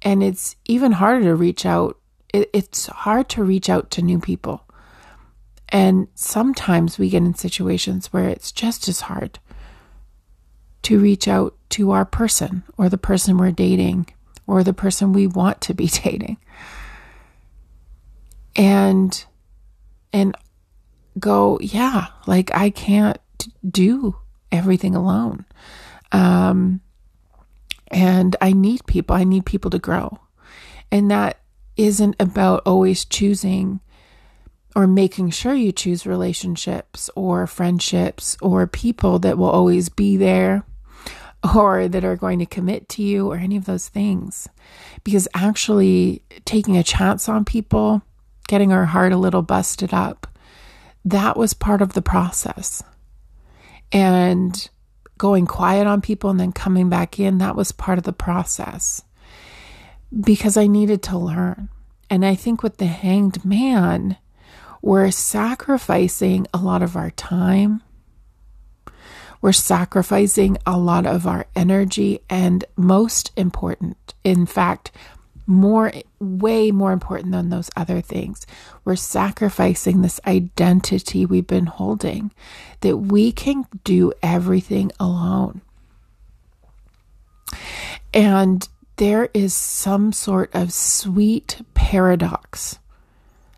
And 0.00 0.22
it's 0.22 0.56
even 0.64 0.92
harder 0.92 1.24
to 1.24 1.34
reach 1.34 1.64
out 1.64 1.98
it, 2.32 2.50
it's 2.52 2.86
hard 2.86 3.28
to 3.30 3.44
reach 3.44 3.68
out 3.68 3.90
to 3.92 4.02
new 4.02 4.18
people. 4.18 4.64
And 5.72 6.08
sometimes 6.14 6.98
we 6.98 7.08
get 7.08 7.22
in 7.22 7.34
situations 7.34 8.12
where 8.12 8.28
it's 8.28 8.52
just 8.52 8.88
as 8.88 9.00
hard 9.00 9.38
to 10.82 11.00
reach 11.00 11.26
out 11.26 11.56
to 11.70 11.92
our 11.92 12.04
person 12.04 12.62
or 12.76 12.90
the 12.90 12.98
person 12.98 13.38
we're 13.38 13.52
dating 13.52 14.08
or 14.46 14.62
the 14.62 14.74
person 14.74 15.14
we 15.14 15.26
want 15.26 15.62
to 15.62 15.74
be 15.74 15.86
dating. 16.04 16.36
And 18.54 19.24
and 20.12 20.36
go, 21.18 21.58
yeah, 21.62 22.08
like 22.26 22.54
I 22.54 22.68
can't 22.68 23.18
do 23.66 24.16
everything 24.52 24.94
alone. 24.94 25.46
Um 26.12 26.82
and 27.88 28.36
I 28.42 28.52
need 28.52 28.84
people. 28.86 29.16
I 29.16 29.24
need 29.24 29.46
people 29.46 29.70
to 29.70 29.78
grow. 29.78 30.18
And 30.90 31.10
that 31.10 31.38
isn't 31.78 32.16
about 32.20 32.62
always 32.66 33.06
choosing 33.06 33.80
or 34.74 34.86
making 34.86 35.30
sure 35.30 35.54
you 35.54 35.72
choose 35.72 36.06
relationships 36.06 37.10
or 37.14 37.46
friendships 37.46 38.36
or 38.40 38.66
people 38.66 39.18
that 39.20 39.36
will 39.36 39.50
always 39.50 39.88
be 39.88 40.16
there 40.16 40.64
or 41.54 41.88
that 41.88 42.04
are 42.04 42.16
going 42.16 42.38
to 42.38 42.46
commit 42.46 42.88
to 42.88 43.02
you 43.02 43.30
or 43.30 43.36
any 43.36 43.56
of 43.56 43.64
those 43.64 43.88
things. 43.88 44.48
Because 45.04 45.28
actually, 45.34 46.22
taking 46.44 46.76
a 46.76 46.82
chance 46.84 47.28
on 47.28 47.44
people, 47.44 48.02
getting 48.48 48.72
our 48.72 48.86
heart 48.86 49.12
a 49.12 49.16
little 49.16 49.42
busted 49.42 49.92
up, 49.92 50.26
that 51.04 51.36
was 51.36 51.54
part 51.54 51.82
of 51.82 51.94
the 51.94 52.02
process. 52.02 52.82
And 53.90 54.68
going 55.18 55.46
quiet 55.46 55.86
on 55.86 56.00
people 56.00 56.30
and 56.30 56.40
then 56.40 56.52
coming 56.52 56.88
back 56.88 57.18
in, 57.20 57.38
that 57.38 57.56
was 57.56 57.72
part 57.72 57.98
of 57.98 58.04
the 58.04 58.12
process 58.12 59.02
because 60.20 60.56
I 60.56 60.66
needed 60.66 61.02
to 61.04 61.18
learn. 61.18 61.68
And 62.08 62.24
I 62.24 62.34
think 62.34 62.62
with 62.62 62.78
the 62.78 62.86
hanged 62.86 63.44
man, 63.44 64.16
we're 64.82 65.12
sacrificing 65.12 66.48
a 66.52 66.58
lot 66.58 66.82
of 66.82 66.96
our 66.96 67.12
time. 67.12 67.82
We're 69.40 69.52
sacrificing 69.52 70.58
a 70.66 70.76
lot 70.76 71.06
of 71.06 71.26
our 71.26 71.46
energy. 71.54 72.20
And 72.28 72.64
most 72.76 73.30
important, 73.36 74.14
in 74.24 74.44
fact, 74.44 74.90
more, 75.46 75.92
way 76.18 76.72
more 76.72 76.92
important 76.92 77.32
than 77.32 77.50
those 77.50 77.70
other 77.76 78.00
things, 78.00 78.44
we're 78.84 78.96
sacrificing 78.96 80.02
this 80.02 80.20
identity 80.26 81.26
we've 81.26 81.46
been 81.46 81.66
holding 81.66 82.32
that 82.80 82.96
we 82.96 83.30
can 83.30 83.66
do 83.84 84.12
everything 84.22 84.90
alone. 84.98 85.60
And 88.12 88.68
there 88.96 89.30
is 89.32 89.54
some 89.54 90.12
sort 90.12 90.54
of 90.54 90.72
sweet 90.72 91.62
paradox 91.74 92.78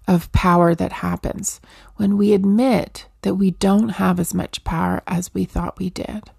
of 0.07 0.31
power 0.33 0.75
that 0.75 0.93
happens 0.93 1.61
when 1.97 2.17
we 2.17 2.33
admit 2.33 3.07
that 3.23 3.37
we 3.37 3.51
don't 3.53 3.91
have 3.91 4.21
as 4.21 4.35
much 4.35 4.65
power 4.65 5.03
as 5.07 5.33
we 5.33 5.45
thought 5.45 5.79
we 5.79 5.91
did. 5.91 6.31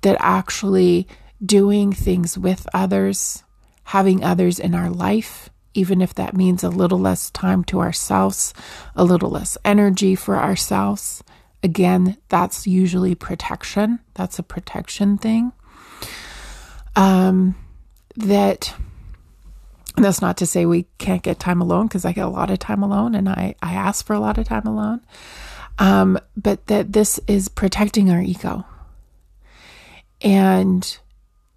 That 0.00 0.16
actually 0.18 1.06
doing 1.44 1.92
things 1.92 2.38
with 2.38 2.66
others, 2.72 3.44
having 3.84 4.24
others 4.24 4.58
in 4.58 4.74
our 4.74 4.90
life, 4.90 5.50
even 5.74 6.00
if 6.00 6.14
that 6.14 6.36
means 6.36 6.62
a 6.62 6.68
little 6.68 6.98
less 6.98 7.30
time 7.30 7.64
to 7.64 7.80
ourselves, 7.80 8.54
a 8.94 9.04
little 9.04 9.30
less 9.30 9.56
energy 9.64 10.14
for 10.14 10.36
ourselves, 10.36 11.22
again, 11.62 12.16
that's 12.28 12.66
usually 12.66 13.14
protection. 13.14 14.00
That's 14.14 14.38
a 14.38 14.42
protection 14.42 15.18
thing. 15.18 15.52
Um, 16.96 17.54
that 18.16 18.74
that's 19.96 20.22
not 20.22 20.36
to 20.38 20.46
say 20.46 20.66
we 20.66 20.86
can't 20.98 21.22
get 21.22 21.38
time 21.38 21.60
alone 21.60 21.86
because 21.86 22.04
I 22.04 22.12
get 22.12 22.24
a 22.24 22.30
lot 22.30 22.50
of 22.50 22.58
time 22.58 22.82
alone 22.82 23.14
and 23.14 23.28
I, 23.28 23.54
I 23.62 23.74
ask 23.74 24.04
for 24.04 24.14
a 24.14 24.20
lot 24.20 24.38
of 24.38 24.46
time 24.46 24.66
alone. 24.66 25.00
Um, 25.78 26.18
but 26.36 26.66
that 26.66 26.92
this 26.92 27.18
is 27.26 27.48
protecting 27.48 28.10
our 28.10 28.20
ego. 28.20 28.64
And 30.20 30.98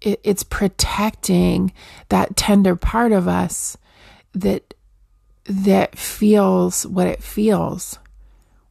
it, 0.00 0.20
it's 0.24 0.42
protecting 0.42 1.72
that 2.08 2.36
tender 2.36 2.76
part 2.76 3.12
of 3.12 3.28
us 3.28 3.76
that 4.34 4.74
that 5.44 5.96
feels 5.96 6.86
what 6.86 7.06
it 7.06 7.22
feels 7.22 7.98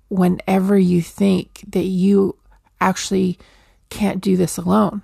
whenever 0.10 0.78
you 0.78 1.02
think 1.02 1.64
that 1.68 1.86
you 1.86 2.36
actually 2.82 3.40
can't 3.90 4.22
do 4.22 4.36
this 4.36 4.58
alone 4.58 5.02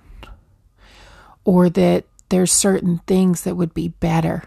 or 1.44 1.70
that 1.70 2.04
there's 2.28 2.52
certain 2.52 2.98
things 3.06 3.42
that 3.42 3.56
would 3.56 3.74
be 3.74 3.88
better. 3.88 4.42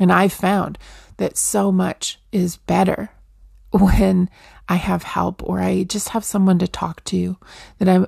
And 0.00 0.10
I've 0.10 0.32
found 0.32 0.78
that 1.18 1.36
so 1.36 1.70
much 1.70 2.18
is 2.32 2.56
better 2.56 3.10
when 3.70 4.28
I 4.68 4.76
have 4.76 5.04
help 5.04 5.42
or 5.44 5.60
I 5.60 5.84
just 5.84 6.08
have 6.10 6.24
someone 6.24 6.58
to 6.58 6.66
talk 6.66 7.04
to 7.04 7.36
that 7.78 7.88
I'm 7.88 8.06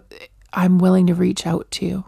I'm 0.52 0.78
willing 0.78 1.07
to 1.07 1.14
reach 1.14 1.46
out 1.46 1.70
to 1.72 2.05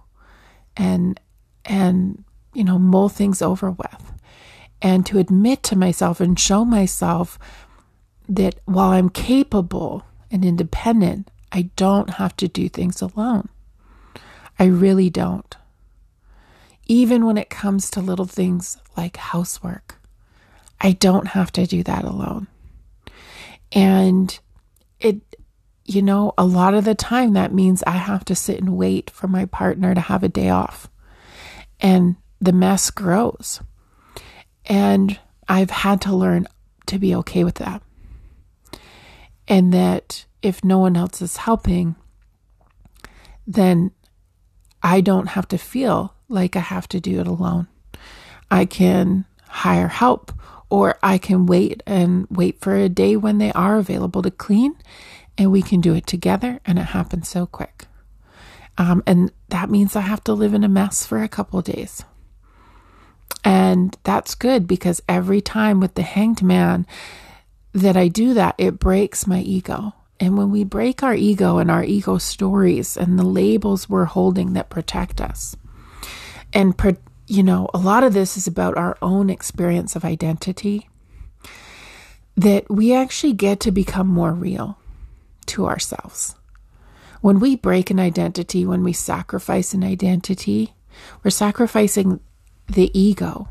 and 0.77 1.18
and 1.64 2.25
you 2.53 2.64
know 2.64 2.79
mull 2.79 3.09
things 3.09 3.40
over 3.40 3.70
with 3.70 4.12
and 4.83 5.07
to 5.07 5.18
admit 5.18 5.62
to 5.64 5.77
myself 5.77 6.20
and 6.20 6.38
show 6.38 6.64
myself 6.64 7.38
that 8.29 8.61
while 8.64 8.90
I'm 8.90 9.09
capable 9.09 10.05
and 10.31 10.44
independent, 10.44 11.31
I 11.53 11.70
don't 11.77 12.11
have 12.11 12.37
to 12.37 12.49
do 12.49 12.68
things 12.68 13.01
alone. 13.01 13.49
I 14.59 14.64
really 14.64 15.11
don't. 15.11 15.57
Even 16.87 17.25
when 17.25 17.38
it 17.38 17.51
comes 17.51 17.90
to 17.90 18.01
little 18.01 18.27
things 18.27 18.77
like 18.97 19.16
housework, 19.16 19.97
I 20.81 20.92
don't 20.92 21.29
have 21.29 21.51
to 21.53 21.66
do 21.66 21.83
that 21.85 22.05
alone. 22.05 22.47
And 23.73 24.38
it, 25.01 25.20
you 25.85 26.03
know, 26.03 26.35
a 26.37 26.44
lot 26.44 26.75
of 26.75 26.85
the 26.85 26.94
time 26.94 27.33
that 27.33 27.53
means 27.53 27.83
I 27.87 27.92
have 27.92 28.25
to 28.27 28.35
sit 28.35 28.59
and 28.59 28.77
wait 28.77 29.11
for 29.11 29.29
my 29.29 29.47
partner 29.47 29.94
to 29.94 30.01
have 30.01 30.23
a 30.23 30.29
day 30.29 30.51
off. 30.51 30.88
And 31.81 32.16
the 32.40 32.53
mess 32.53 32.90
grows. 32.90 33.61
And 34.66 35.18
I've 35.49 35.70
had 35.70 36.01
to 36.03 36.14
learn 36.14 36.47
to 36.87 36.99
be 36.99 37.14
okay 37.16 37.44
with 37.44 37.57
that. 37.57 37.83
And 39.49 39.73
that 39.73 40.25
if 40.42 40.64
no 40.64 40.79
one 40.79 40.97
else 40.97 41.20
is 41.20 41.38
helping, 41.38 41.97
then 43.47 43.90
I 44.83 45.01
don't 45.01 45.29
have 45.29 45.49
to 45.49 45.59
feel 45.59 46.13
like 46.28 46.56
I 46.56 46.60
have 46.60 46.88
to 46.88 47.00
do 47.00 47.20
it 47.20 47.26
alone. 47.26 47.68
I 48.50 48.64
can 48.64 49.24
hire 49.48 49.88
help 49.88 50.32
or 50.70 50.98
I 51.02 51.18
can 51.18 51.46
wait 51.46 51.82
and 51.87 52.26
wait 52.30 52.60
for 52.60 52.74
a 52.74 52.88
day 52.88 53.16
when 53.16 53.38
they 53.38 53.52
are 53.52 53.76
available 53.76 54.22
to 54.22 54.30
clean 54.30 54.76
and 55.38 55.52
we 55.52 55.62
can 55.62 55.80
do 55.80 55.94
it 55.94 56.06
together 56.06 56.60
and 56.64 56.78
it 56.78 56.87
happens 56.87 57.28
so 57.28 57.46
quick. 57.46 57.87
Um, 58.76 59.02
and 59.06 59.30
that 59.50 59.70
means 59.70 59.94
I 59.94 60.00
have 60.00 60.24
to 60.24 60.32
live 60.32 60.54
in 60.54 60.64
a 60.64 60.68
mess 60.68 61.06
for 61.06 61.22
a 61.22 61.28
couple 61.28 61.60
days. 61.62 62.02
And 63.44 63.96
that's 64.04 64.34
good 64.34 64.66
because 64.66 65.02
every 65.08 65.40
time 65.40 65.78
with 65.78 65.94
the 65.94 66.02
hanged 66.02 66.42
man 66.42 66.87
that 67.72 67.96
I 67.96 68.08
do 68.08 68.34
that, 68.34 68.54
it 68.58 68.78
breaks 68.78 69.26
my 69.26 69.40
ego. 69.40 69.92
And 70.18 70.38
when 70.38 70.50
we 70.50 70.64
break 70.64 71.02
our 71.02 71.14
ego 71.14 71.58
and 71.58 71.70
our 71.70 71.84
ego 71.84 72.18
stories 72.18 72.96
and 72.96 73.18
the 73.18 73.24
labels 73.24 73.88
we're 73.88 74.04
holding 74.06 74.54
that 74.54 74.70
protect 74.70 75.20
us, 75.20 75.56
and, 76.55 76.75
you 77.27 77.43
know, 77.43 77.69
a 77.75 77.79
lot 77.79 78.05
of 78.05 78.14
this 78.14 78.37
is 78.37 78.47
about 78.47 78.77
our 78.79 78.97
own 79.03 79.29
experience 79.29 79.97
of 79.97 80.05
identity, 80.05 80.88
that 82.37 82.71
we 82.71 82.95
actually 82.95 83.33
get 83.33 83.61
to 83.61 83.71
become 83.71 84.07
more 84.07 84.33
real 84.33 84.79
to 85.47 85.67
ourselves. 85.67 86.37
When 87.21 87.40
we 87.40 87.57
break 87.57 87.90
an 87.90 87.99
identity, 87.99 88.64
when 88.64 88.83
we 88.85 88.93
sacrifice 88.93 89.75
an 89.75 89.83
identity, 89.83 90.75
we're 91.23 91.31
sacrificing 91.31 92.21
the 92.69 92.97
ego. 92.99 93.49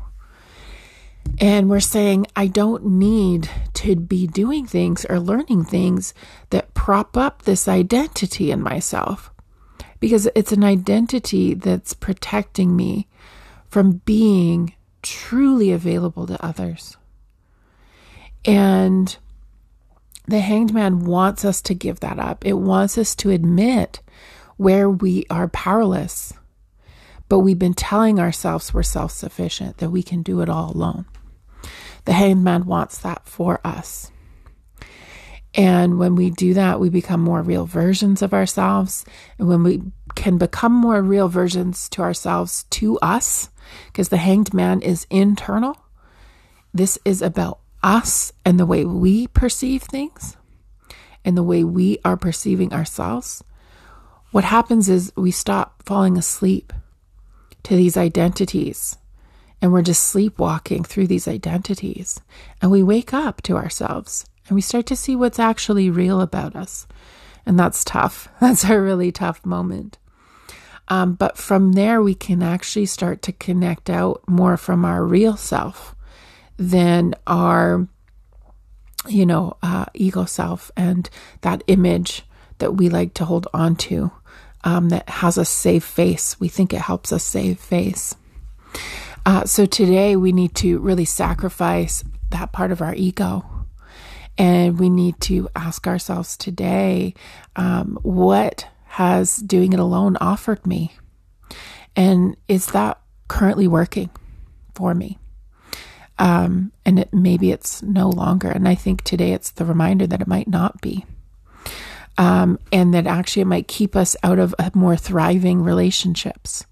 And 1.38 1.68
we're 1.68 1.80
saying, 1.80 2.26
I 2.36 2.46
don't 2.46 2.84
need 2.84 3.50
to 3.74 3.96
be 3.96 4.26
doing 4.26 4.66
things 4.66 5.04
or 5.06 5.18
learning 5.18 5.64
things 5.64 6.14
that 6.50 6.74
prop 6.74 7.16
up 7.16 7.42
this 7.42 7.66
identity 7.66 8.50
in 8.50 8.60
myself 8.60 9.33
because 10.00 10.28
it's 10.34 10.52
an 10.52 10.64
identity 10.64 11.54
that's 11.54 11.94
protecting 11.94 12.76
me 12.76 13.08
from 13.68 14.02
being 14.04 14.74
truly 15.02 15.72
available 15.72 16.26
to 16.26 16.44
others. 16.44 16.96
And 18.44 19.16
the 20.26 20.40
hanged 20.40 20.72
man 20.72 21.04
wants 21.04 21.44
us 21.44 21.60
to 21.62 21.74
give 21.74 22.00
that 22.00 22.18
up. 22.18 22.44
It 22.46 22.54
wants 22.54 22.96
us 22.98 23.14
to 23.16 23.30
admit 23.30 24.00
where 24.56 24.88
we 24.88 25.26
are 25.30 25.48
powerless 25.48 26.32
but 27.28 27.40
we've 27.40 27.58
been 27.58 27.74
telling 27.74 28.20
ourselves 28.20 28.74
we're 28.74 28.82
self 28.82 29.10
sufficient, 29.10 29.78
that 29.78 29.90
we 29.90 30.02
can 30.02 30.22
do 30.22 30.40
it 30.40 30.48
all 30.48 30.70
alone. 30.72 31.06
The 32.04 32.12
hanged 32.12 32.44
man 32.44 32.66
wants 32.66 32.98
that 32.98 33.26
for 33.26 33.60
us. 33.64 34.10
And 35.54 35.98
when 35.98 36.16
we 36.16 36.30
do 36.30 36.54
that, 36.54 36.80
we 36.80 36.88
become 36.88 37.20
more 37.20 37.40
real 37.40 37.64
versions 37.64 38.22
of 38.22 38.34
ourselves. 38.34 39.04
And 39.38 39.48
when 39.48 39.62
we 39.62 39.82
can 40.16 40.36
become 40.36 40.72
more 40.72 41.00
real 41.00 41.28
versions 41.28 41.88
to 41.90 42.02
ourselves, 42.02 42.64
to 42.70 42.98
us, 42.98 43.50
because 43.86 44.08
the 44.08 44.16
hanged 44.16 44.52
man 44.52 44.82
is 44.82 45.06
internal, 45.10 45.76
this 46.72 46.98
is 47.04 47.22
about 47.22 47.60
us 47.82 48.32
and 48.44 48.58
the 48.58 48.66
way 48.66 48.84
we 48.84 49.28
perceive 49.28 49.82
things 49.82 50.36
and 51.24 51.36
the 51.36 51.42
way 51.42 51.62
we 51.62 51.98
are 52.04 52.16
perceiving 52.16 52.72
ourselves. 52.72 53.44
What 54.32 54.44
happens 54.44 54.88
is 54.88 55.12
we 55.16 55.30
stop 55.30 55.84
falling 55.84 56.18
asleep 56.18 56.72
to 57.62 57.76
these 57.76 57.96
identities. 57.96 58.96
And 59.62 59.72
we're 59.72 59.82
just 59.82 60.02
sleepwalking 60.02 60.84
through 60.84 61.06
these 61.06 61.28
identities. 61.28 62.20
And 62.60 62.70
we 62.70 62.82
wake 62.82 63.14
up 63.14 63.40
to 63.42 63.56
ourselves 63.56 64.26
and 64.48 64.54
we 64.54 64.60
start 64.60 64.86
to 64.86 64.96
see 64.96 65.16
what's 65.16 65.38
actually 65.38 65.90
real 65.90 66.20
about 66.20 66.54
us. 66.54 66.86
And 67.46 67.58
that's 67.58 67.84
tough. 67.84 68.28
That's 68.40 68.64
a 68.64 68.80
really 68.80 69.12
tough 69.12 69.44
moment. 69.44 69.98
Um, 70.88 71.14
but 71.14 71.36
from 71.36 71.72
there, 71.72 72.02
we 72.02 72.14
can 72.14 72.42
actually 72.42 72.86
start 72.86 73.22
to 73.22 73.32
connect 73.32 73.88
out 73.88 74.22
more 74.28 74.56
from 74.56 74.84
our 74.84 75.04
real 75.04 75.36
self 75.36 75.94
than 76.56 77.14
our, 77.26 77.86
you 79.08 79.26
know, 79.26 79.56
uh, 79.62 79.86
ego 79.94 80.24
self 80.24 80.70
and 80.76 81.08
that 81.40 81.62
image 81.66 82.22
that 82.58 82.74
we 82.74 82.88
like 82.88 83.14
to 83.14 83.24
hold 83.24 83.48
on 83.52 83.76
to 83.76 84.10
um, 84.62 84.88
that 84.90 85.08
has 85.08 85.38
a 85.38 85.44
safe 85.44 85.84
face. 85.84 86.38
We 86.40 86.48
think 86.48 86.72
it 86.72 86.80
helps 86.80 87.12
us 87.12 87.24
save 87.24 87.58
face. 87.58 88.14
Uh, 89.26 89.44
so 89.44 89.64
today 89.64 90.16
we 90.16 90.32
need 90.32 90.54
to 90.56 90.78
really 90.80 91.04
sacrifice 91.04 92.04
that 92.30 92.52
part 92.52 92.72
of 92.72 92.82
our 92.82 92.94
ego. 92.94 93.44
And 94.36 94.78
we 94.78 94.88
need 94.88 95.20
to 95.22 95.48
ask 95.54 95.86
ourselves 95.86 96.36
today 96.36 97.14
um, 97.56 97.98
what 98.02 98.66
has 98.86 99.36
doing 99.36 99.72
it 99.72 99.78
alone 99.78 100.16
offered 100.20 100.66
me? 100.66 100.92
And 101.96 102.36
is 102.48 102.66
that 102.68 103.00
currently 103.28 103.68
working 103.68 104.10
for 104.74 104.94
me? 104.94 105.18
Um, 106.18 106.72
and 106.84 107.00
it, 107.00 107.12
maybe 107.12 107.50
it's 107.50 107.82
no 107.82 108.08
longer. 108.08 108.48
And 108.48 108.68
I 108.68 108.74
think 108.74 109.02
today 109.02 109.32
it's 109.32 109.50
the 109.52 109.64
reminder 109.64 110.06
that 110.06 110.20
it 110.20 110.26
might 110.28 110.48
not 110.48 110.80
be 110.80 111.04
um, 112.18 112.58
and 112.72 112.94
that 112.94 113.06
actually 113.06 113.42
it 113.42 113.46
might 113.46 113.68
keep 113.68 113.96
us 113.96 114.16
out 114.22 114.38
of 114.38 114.54
more 114.74 114.96
thriving 114.96 115.62
relationships 115.62 116.66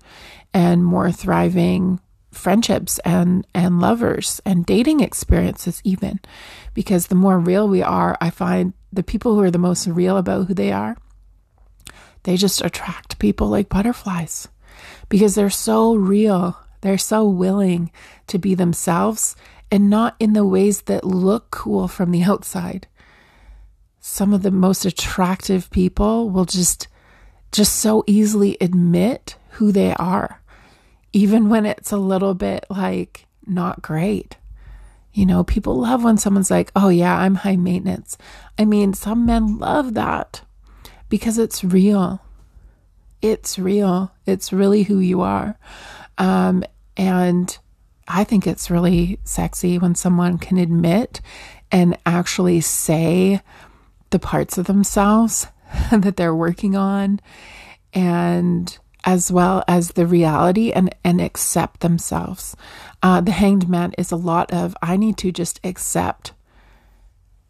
and 0.54 0.84
more 0.84 1.10
thriving 1.10 2.00
friendships 2.32 2.98
and 3.00 3.46
and 3.54 3.80
lovers 3.80 4.40
and 4.44 4.66
dating 4.66 5.00
experiences 5.00 5.80
even. 5.84 6.20
Because 6.74 7.06
the 7.06 7.14
more 7.14 7.38
real 7.38 7.68
we 7.68 7.82
are 7.82 8.16
i 8.20 8.30
find 8.30 8.72
the 8.92 9.02
people 9.02 9.34
who 9.34 9.42
are 9.42 9.50
the 9.50 9.58
most 9.58 9.86
real 9.86 10.16
about 10.16 10.46
who 10.46 10.54
they 10.54 10.72
are 10.72 10.96
they 12.24 12.36
just 12.36 12.62
attract 12.62 13.18
people 13.18 13.48
like 13.48 13.68
butterflies. 13.68 14.48
Because 15.08 15.34
they're 15.34 15.50
so 15.50 15.94
real 15.94 16.58
they're 16.80 16.98
so 16.98 17.28
willing 17.28 17.92
to 18.26 18.38
be 18.38 18.54
themselves 18.56 19.36
and 19.70 19.88
not 19.88 20.16
in 20.18 20.32
the 20.32 20.44
ways 20.44 20.82
that 20.82 21.04
look 21.04 21.50
cool 21.52 21.86
from 21.86 22.10
the 22.10 22.24
outside. 22.24 22.88
Some 24.00 24.34
of 24.34 24.42
the 24.42 24.50
most 24.50 24.84
attractive 24.84 25.70
people 25.70 26.28
will 26.28 26.44
just 26.44 26.88
just 27.52 27.76
so 27.76 28.02
easily 28.06 28.56
admit 28.60 29.36
who 29.50 29.70
they 29.70 29.94
are 29.94 30.41
even 31.12 31.48
when 31.48 31.66
it's 31.66 31.92
a 31.92 31.96
little 31.96 32.34
bit 32.34 32.64
like 32.70 33.26
not 33.46 33.82
great 33.82 34.36
you 35.12 35.26
know 35.26 35.44
people 35.44 35.78
love 35.78 36.04
when 36.04 36.16
someone's 36.16 36.50
like 36.50 36.70
oh 36.74 36.88
yeah 36.88 37.18
i'm 37.18 37.34
high 37.36 37.56
maintenance 37.56 38.16
i 38.58 38.64
mean 38.64 38.94
some 38.94 39.26
men 39.26 39.58
love 39.58 39.94
that 39.94 40.42
because 41.08 41.38
it's 41.38 41.62
real 41.62 42.20
it's 43.22 43.56
real. 43.58 44.12
It's 44.26 44.52
really 44.52 44.82
who 44.82 44.98
you 44.98 45.20
are. 45.20 45.56
Um, 46.18 46.64
and 46.96 47.56
I 48.08 48.24
think 48.24 48.46
it's 48.46 48.70
really 48.70 49.20
sexy 49.24 49.78
when 49.78 49.94
someone 49.94 50.38
can 50.38 50.58
admit 50.58 51.20
and 51.70 51.96
actually 52.04 52.60
say 52.60 53.40
the 54.10 54.18
parts 54.18 54.58
of 54.58 54.66
themselves 54.66 55.46
that 55.92 56.16
they're 56.16 56.34
working 56.34 56.76
on 56.76 57.20
and 57.94 58.76
as 59.04 59.32
well 59.32 59.64
as 59.66 59.92
the 59.92 60.06
reality 60.06 60.72
and, 60.72 60.94
and 61.04 61.20
accept 61.20 61.80
themselves. 61.80 62.56
Uh, 63.02 63.20
the 63.20 63.32
hanged 63.32 63.68
man 63.68 63.92
is 63.98 64.12
a 64.12 64.16
lot 64.16 64.52
of 64.52 64.76
I 64.82 64.96
need 64.96 65.16
to 65.18 65.32
just 65.32 65.60
accept 65.64 66.32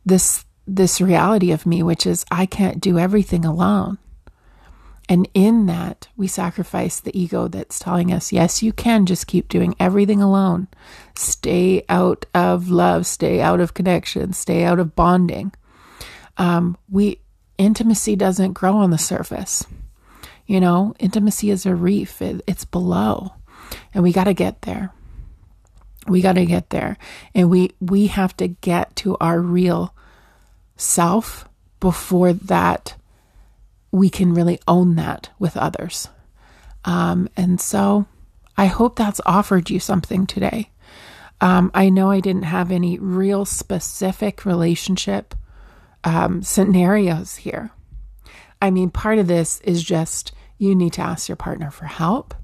this 0.05 0.45
this 0.67 1.01
reality 1.01 1.51
of 1.51 1.67
me, 1.67 1.83
which 1.83 2.07
is 2.07 2.25
I 2.31 2.47
can't 2.47 2.81
do 2.81 2.99
everything 2.99 3.45
alone. 3.45 3.99
And 5.09 5.29
in 5.35 5.67
that, 5.67 6.09
we 6.17 6.29
sacrifice 6.29 7.01
the 7.01 7.19
ego 7.19 7.49
that's 7.49 7.79
telling 7.79 8.13
us, 8.13 8.33
yes, 8.33 8.63
you 8.63 8.73
can 8.73 9.05
just 9.05 9.27
keep 9.27 9.49
doing 9.49 9.75
everything 9.81 10.23
alone. 10.23 10.69
Stay 11.17 11.85
out 11.89 12.25
of 12.33 12.71
love, 12.71 13.07
stay 13.07 13.41
out 13.41 13.61
of 13.61 13.75
connection, 13.75 14.33
stay 14.33 14.65
out 14.65 14.79
of 14.79 14.95
bonding. 14.95 15.53
Um, 16.39 16.79
we 16.89 17.19
intimacy 17.59 18.17
doesn't 18.17 18.53
grow 18.53 18.77
on 18.77 18.91
the 18.91 18.99
surface. 18.99 19.67
You 20.47 20.61
know, 20.61 20.95
intimacy 20.99 21.51
is 21.51 21.67
a 21.67 21.75
reef, 21.75 22.21
it, 22.21 22.43
it's 22.47 22.65
below, 22.65 23.35
and 23.95 24.03
we 24.03 24.13
got 24.13 24.25
to 24.25 24.35
get 24.35 24.63
there. 24.63 24.93
We 26.07 26.21
got 26.21 26.33
to 26.33 26.45
get 26.45 26.71
there, 26.71 26.99
and 27.35 27.49
we 27.49 27.73
we 27.81 28.09
have 28.09 28.37
to 28.39 28.49
get 28.49 28.97
to 28.97 29.17
our 29.21 29.41
real 29.41 29.95
self 30.77 31.49
before 31.79 32.33
that 32.33 32.97
we 33.93 34.09
can 34.09 34.35
really 34.35 34.59
own 34.67 34.97
that 34.97 35.31
with 35.39 35.57
others. 35.57 36.09
Um, 36.85 37.29
and 37.37 37.61
so 37.61 38.07
I 38.57 38.67
hope 38.67 38.97
that's 38.97 39.21
offered 39.25 39.71
you 39.71 39.79
something 39.79 40.27
today. 40.27 40.71
Um, 41.41 41.71
I 41.75 41.89
know 41.89 42.11
I 42.11 42.21
didn't 42.21 42.45
have 42.45 42.71
any 42.71 42.99
real 42.99 43.45
specific 43.45 44.45
relationship 44.45 45.35
um, 46.05 46.43
scenarios 46.43 47.37
here. 47.37 47.71
I 48.63 48.71
mean, 48.71 48.91
part 48.91 49.19
of 49.19 49.27
this 49.27 49.61
is 49.61 49.83
just 49.83 50.33
you 50.57 50.75
need 50.75 50.93
to 50.95 51.03
ask 51.03 51.29
your 51.29 51.37
partner 51.37 51.71
for 51.71 51.87
help. 51.87 52.35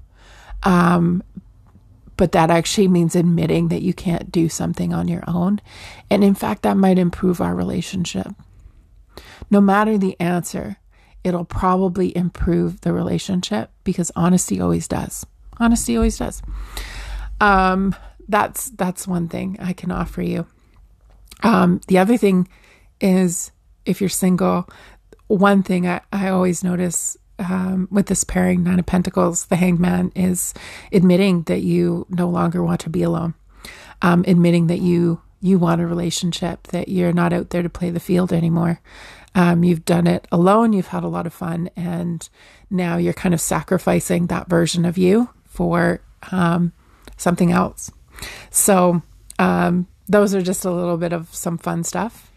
Um, 0.63 1.23
but 2.17 2.33
that 2.33 2.51
actually 2.51 2.89
means 2.89 3.15
admitting 3.15 3.69
that 3.69 3.81
you 3.81 3.93
can't 3.93 4.29
do 4.29 4.49
something 4.49 4.93
on 4.93 5.07
your 5.07 5.23
own. 5.25 5.61
And 6.11 6.21
in 6.21 6.35
fact, 6.35 6.63
that 6.63 6.75
might 6.75 6.99
improve 6.99 7.39
our 7.39 7.55
relationship. 7.55 8.27
No 9.49 9.61
matter 9.61 9.97
the 9.97 10.19
answer, 10.19 10.75
it'll 11.23 11.45
probably 11.45 12.15
improve 12.15 12.81
the 12.81 12.91
relationship 12.91 13.71
because 13.85 14.11
honesty 14.17 14.59
always 14.59 14.89
does. 14.89 15.25
Honesty 15.57 15.95
always 15.95 16.17
does. 16.17 16.41
Um, 17.39 17.95
that's 18.27 18.69
that's 18.71 19.07
one 19.07 19.29
thing 19.29 19.55
I 19.61 19.71
can 19.71 19.91
offer 19.91 20.21
you. 20.21 20.45
Um, 21.41 21.79
the 21.87 21.97
other 21.97 22.17
thing 22.17 22.49
is 22.99 23.51
if 23.85 24.01
you're 24.01 24.09
single, 24.09 24.67
one 25.29 25.63
thing 25.63 25.87
I, 25.87 26.01
I 26.11 26.29
always 26.29 26.63
notice 26.63 27.17
um, 27.37 27.87
with 27.89 28.07
this 28.07 28.23
pairing, 28.23 28.63
Nine 28.63 28.79
of 28.79 28.85
Pentacles, 28.85 29.45
the 29.45 29.55
Hanged 29.55 29.79
Man, 29.79 30.11
is 30.15 30.53
admitting 30.91 31.43
that 31.43 31.61
you 31.61 32.05
no 32.09 32.27
longer 32.27 32.61
want 32.61 32.81
to 32.81 32.89
be 32.89 33.03
alone, 33.03 33.33
um, 34.01 34.25
admitting 34.27 34.67
that 34.67 34.79
you 34.79 35.21
you 35.41 35.57
want 35.57 35.79
a 35.79 35.87
relationship, 35.87 36.63
that 36.67 36.89
you're 36.89 37.13
not 37.13 37.31
out 37.31 37.51
there 37.51 37.63
to 37.63 37.69
play 37.69 37.89
the 37.89 37.99
field 38.01 38.33
anymore, 38.33 38.81
um, 39.35 39.63
you've 39.63 39.85
done 39.85 40.05
it 40.05 40.27
alone, 40.33 40.73
you've 40.73 40.87
had 40.87 41.03
a 41.03 41.07
lot 41.07 41.25
of 41.25 41.33
fun, 41.33 41.69
and 41.77 42.27
now 42.69 42.97
you're 42.97 43.13
kind 43.13 43.33
of 43.33 43.39
sacrificing 43.39 44.27
that 44.27 44.49
version 44.49 44.83
of 44.83 44.97
you 44.97 45.29
for 45.45 46.01
um, 46.33 46.73
something 47.15 47.53
else. 47.53 47.89
So, 48.49 49.01
um, 49.37 49.87
those 50.09 50.33
are 50.35 50.41
just 50.41 50.65
a 50.65 50.71
little 50.71 50.97
bit 50.97 51.13
of 51.13 51.33
some 51.33 51.57
fun 51.57 51.83
stuff. 51.83 52.28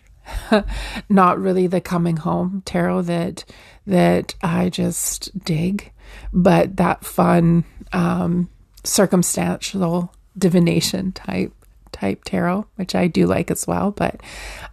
Not 1.08 1.38
really 1.38 1.66
the 1.66 1.80
coming 1.80 2.16
home 2.16 2.62
tarot 2.64 3.02
that 3.02 3.44
that 3.86 4.34
I 4.42 4.68
just 4.68 5.36
dig, 5.44 5.92
but 6.32 6.76
that 6.76 7.04
fun 7.04 7.64
um, 7.92 8.48
circumstantial 8.84 10.12
divination 10.36 11.12
type 11.12 11.52
type 11.92 12.24
tarot, 12.24 12.66
which 12.76 12.94
I 12.94 13.06
do 13.06 13.26
like 13.26 13.50
as 13.50 13.66
well. 13.66 13.90
But 13.90 14.20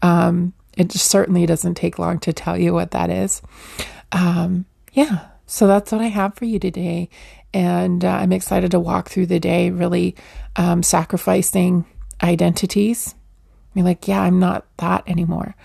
um, 0.02 0.54
it 0.78 0.92
certainly 0.92 1.46
doesn't 1.46 1.76
take 1.76 2.00
long 2.00 2.20
to 2.20 2.34
tell 2.34 2.58
you 2.58 2.74
what 2.74 2.92
that 2.92 3.10
is. 3.10 3.42
Um, 4.12 4.66
yeah, 4.94 5.28
so 5.46 5.68
that's 5.68 5.92
what 5.92 6.02
I 6.02 6.08
have 6.08 6.36
for 6.36 6.46
you 6.46 6.60
today. 6.60 7.10
And 7.54 8.06
uh, 8.06 8.10
I'm 8.10 8.32
excited 8.32 8.72
to 8.72 8.80
walk 8.80 9.10
through 9.10 9.26
the 9.26 9.40
day 9.40 9.72
really 9.72 10.16
um, 10.56 10.84
sacrificing 10.84 11.86
identities. 12.22 13.16
You're 13.74 13.86
like, 13.86 14.08
yeah, 14.08 14.22
I'm 14.22 14.40
not 14.40 14.66
that 14.78 15.04
anymore. 15.08 15.56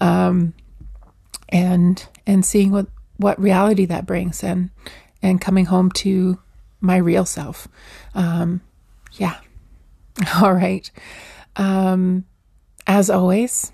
Um, 0.00 0.54
and 1.48 2.06
and 2.26 2.44
seeing 2.44 2.70
what 2.70 2.86
what 3.16 3.40
reality 3.40 3.84
that 3.86 4.06
brings 4.06 4.42
and 4.42 4.70
and 5.22 5.40
coming 5.40 5.66
home 5.66 5.90
to 5.90 6.38
my 6.80 6.96
real 6.96 7.24
self. 7.24 7.68
Um, 8.14 8.62
yeah. 9.14 9.36
All 10.40 10.52
right. 10.52 10.90
Um, 11.56 12.24
as 12.86 13.10
always, 13.10 13.72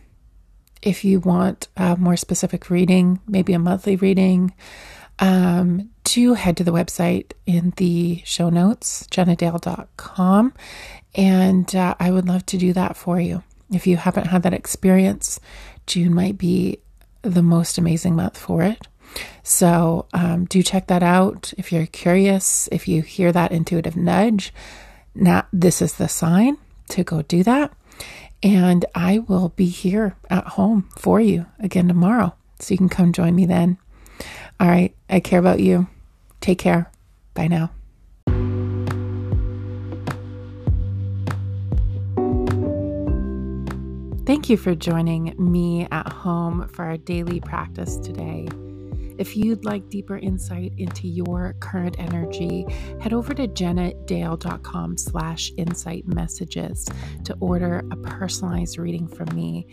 if 0.83 1.05
you 1.05 1.21
want 1.21 1.69
a 1.77 1.97
more 1.97 2.17
specific 2.17 2.71
reading, 2.71 3.21
maybe 3.27 3.53
a 3.53 3.59
monthly 3.59 3.97
reading, 3.97 4.53
um, 5.19 5.91
do 6.05 6.35
head 6.35 6.57
to 6.57 6.65
the 6.65 6.73
website 6.73 7.33
in 7.47 7.73
the 7.77 8.23
show 8.25 8.51
notes, 8.51 9.07
jennadayle.com. 9.11 10.53
And 11.15 11.75
uh, 11.75 11.95
I 11.99 12.11
would 12.11 12.29
love 12.29 12.45
to 12.47 12.59
do 12.59 12.73
that 12.75 12.97
for 12.97 13.21
you. 13.21 13.43
If 13.73 13.87
you 13.87 13.97
haven't 13.97 14.29
had 14.29 14.43
that 14.43 14.55
experience, 14.55 15.41
June 15.87 16.15
might 16.15 16.39
be 16.39 16.79
the 17.23 17.43
most 17.43 17.79
amazing 17.79 18.17
month 18.17 18.39
for 18.39 18.63
it. 18.63 18.87
So 19.43 20.07
um, 20.13 20.45
do 20.45 20.63
check 20.63 20.89
that 20.89 21.03
out. 21.03 21.53
If 21.57 21.73
you're 21.73 21.87
curious, 21.87 22.69
if 22.73 22.87
you 22.89 23.03
hear 23.03 23.33
that 23.33 23.53
intuitive 23.53 23.97
nudge, 23.97 24.53
now 25.15 25.47
this 25.53 25.81
is 25.81 25.95
the 25.95 26.09
sign 26.09 26.59
to 26.91 27.05
go 27.05 27.23
do 27.23 27.43
that. 27.45 27.73
And 28.43 28.85
I 28.95 29.21
will 29.21 29.51
be 29.51 29.67
here 29.67 30.17
at 30.31 30.45
home 30.45 30.89
for 30.97 31.21
you 31.21 31.47
again 31.59 31.89
tomorrow. 31.89 32.35
So 32.61 32.75
you 32.75 32.79
can 32.79 32.89
come 32.89 33.13
join 33.13 33.35
me 33.35 33.47
then. 33.47 33.79
All 34.61 34.69
right. 34.69 34.95
I 35.11 35.21
care 35.21 35.39
about 35.39 35.61
you. 35.61 35.89
Take 36.41 36.59
care. 36.59 36.91
Bye 37.35 37.49
now. 37.49 37.71
Thank 44.27 44.51
you 44.51 44.57
for 44.57 44.75
joining 44.75 45.37
me 45.39 45.87
at 45.93 46.13
home 46.13 46.67
for 46.67 46.85
our 46.85 46.97
daily 46.97 47.39
practice 47.39 47.97
today. 47.97 48.49
If 49.19 49.37
you'd 49.37 49.65
like 49.65 49.89
deeper 49.89 50.19
insight 50.19 50.73
into 50.77 51.07
your 51.07 51.55
current 51.61 51.95
energy, 52.01 52.67
head 53.01 53.13
over 53.13 53.35
to 53.35 53.47
jennadayle.com 53.47 54.99
slash 54.99 55.53
insight 55.57 56.09
messages 56.09 56.89
to 57.23 57.37
order 57.39 57.85
a 57.93 57.97
personalized 57.99 58.79
reading 58.79 59.07
from 59.07 59.33
me. 59.33 59.69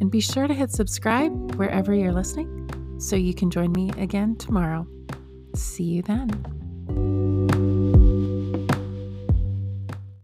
And 0.00 0.10
be 0.10 0.20
sure 0.20 0.48
to 0.48 0.54
hit 0.54 0.70
subscribe 0.70 1.56
wherever 1.56 1.94
you're 1.94 2.10
listening 2.10 2.96
so 2.98 3.14
you 3.14 3.34
can 3.34 3.50
join 3.50 3.72
me 3.72 3.90
again 3.98 4.36
tomorrow. 4.36 4.86
See 5.54 5.84
you 5.84 6.00
then. 6.00 6.57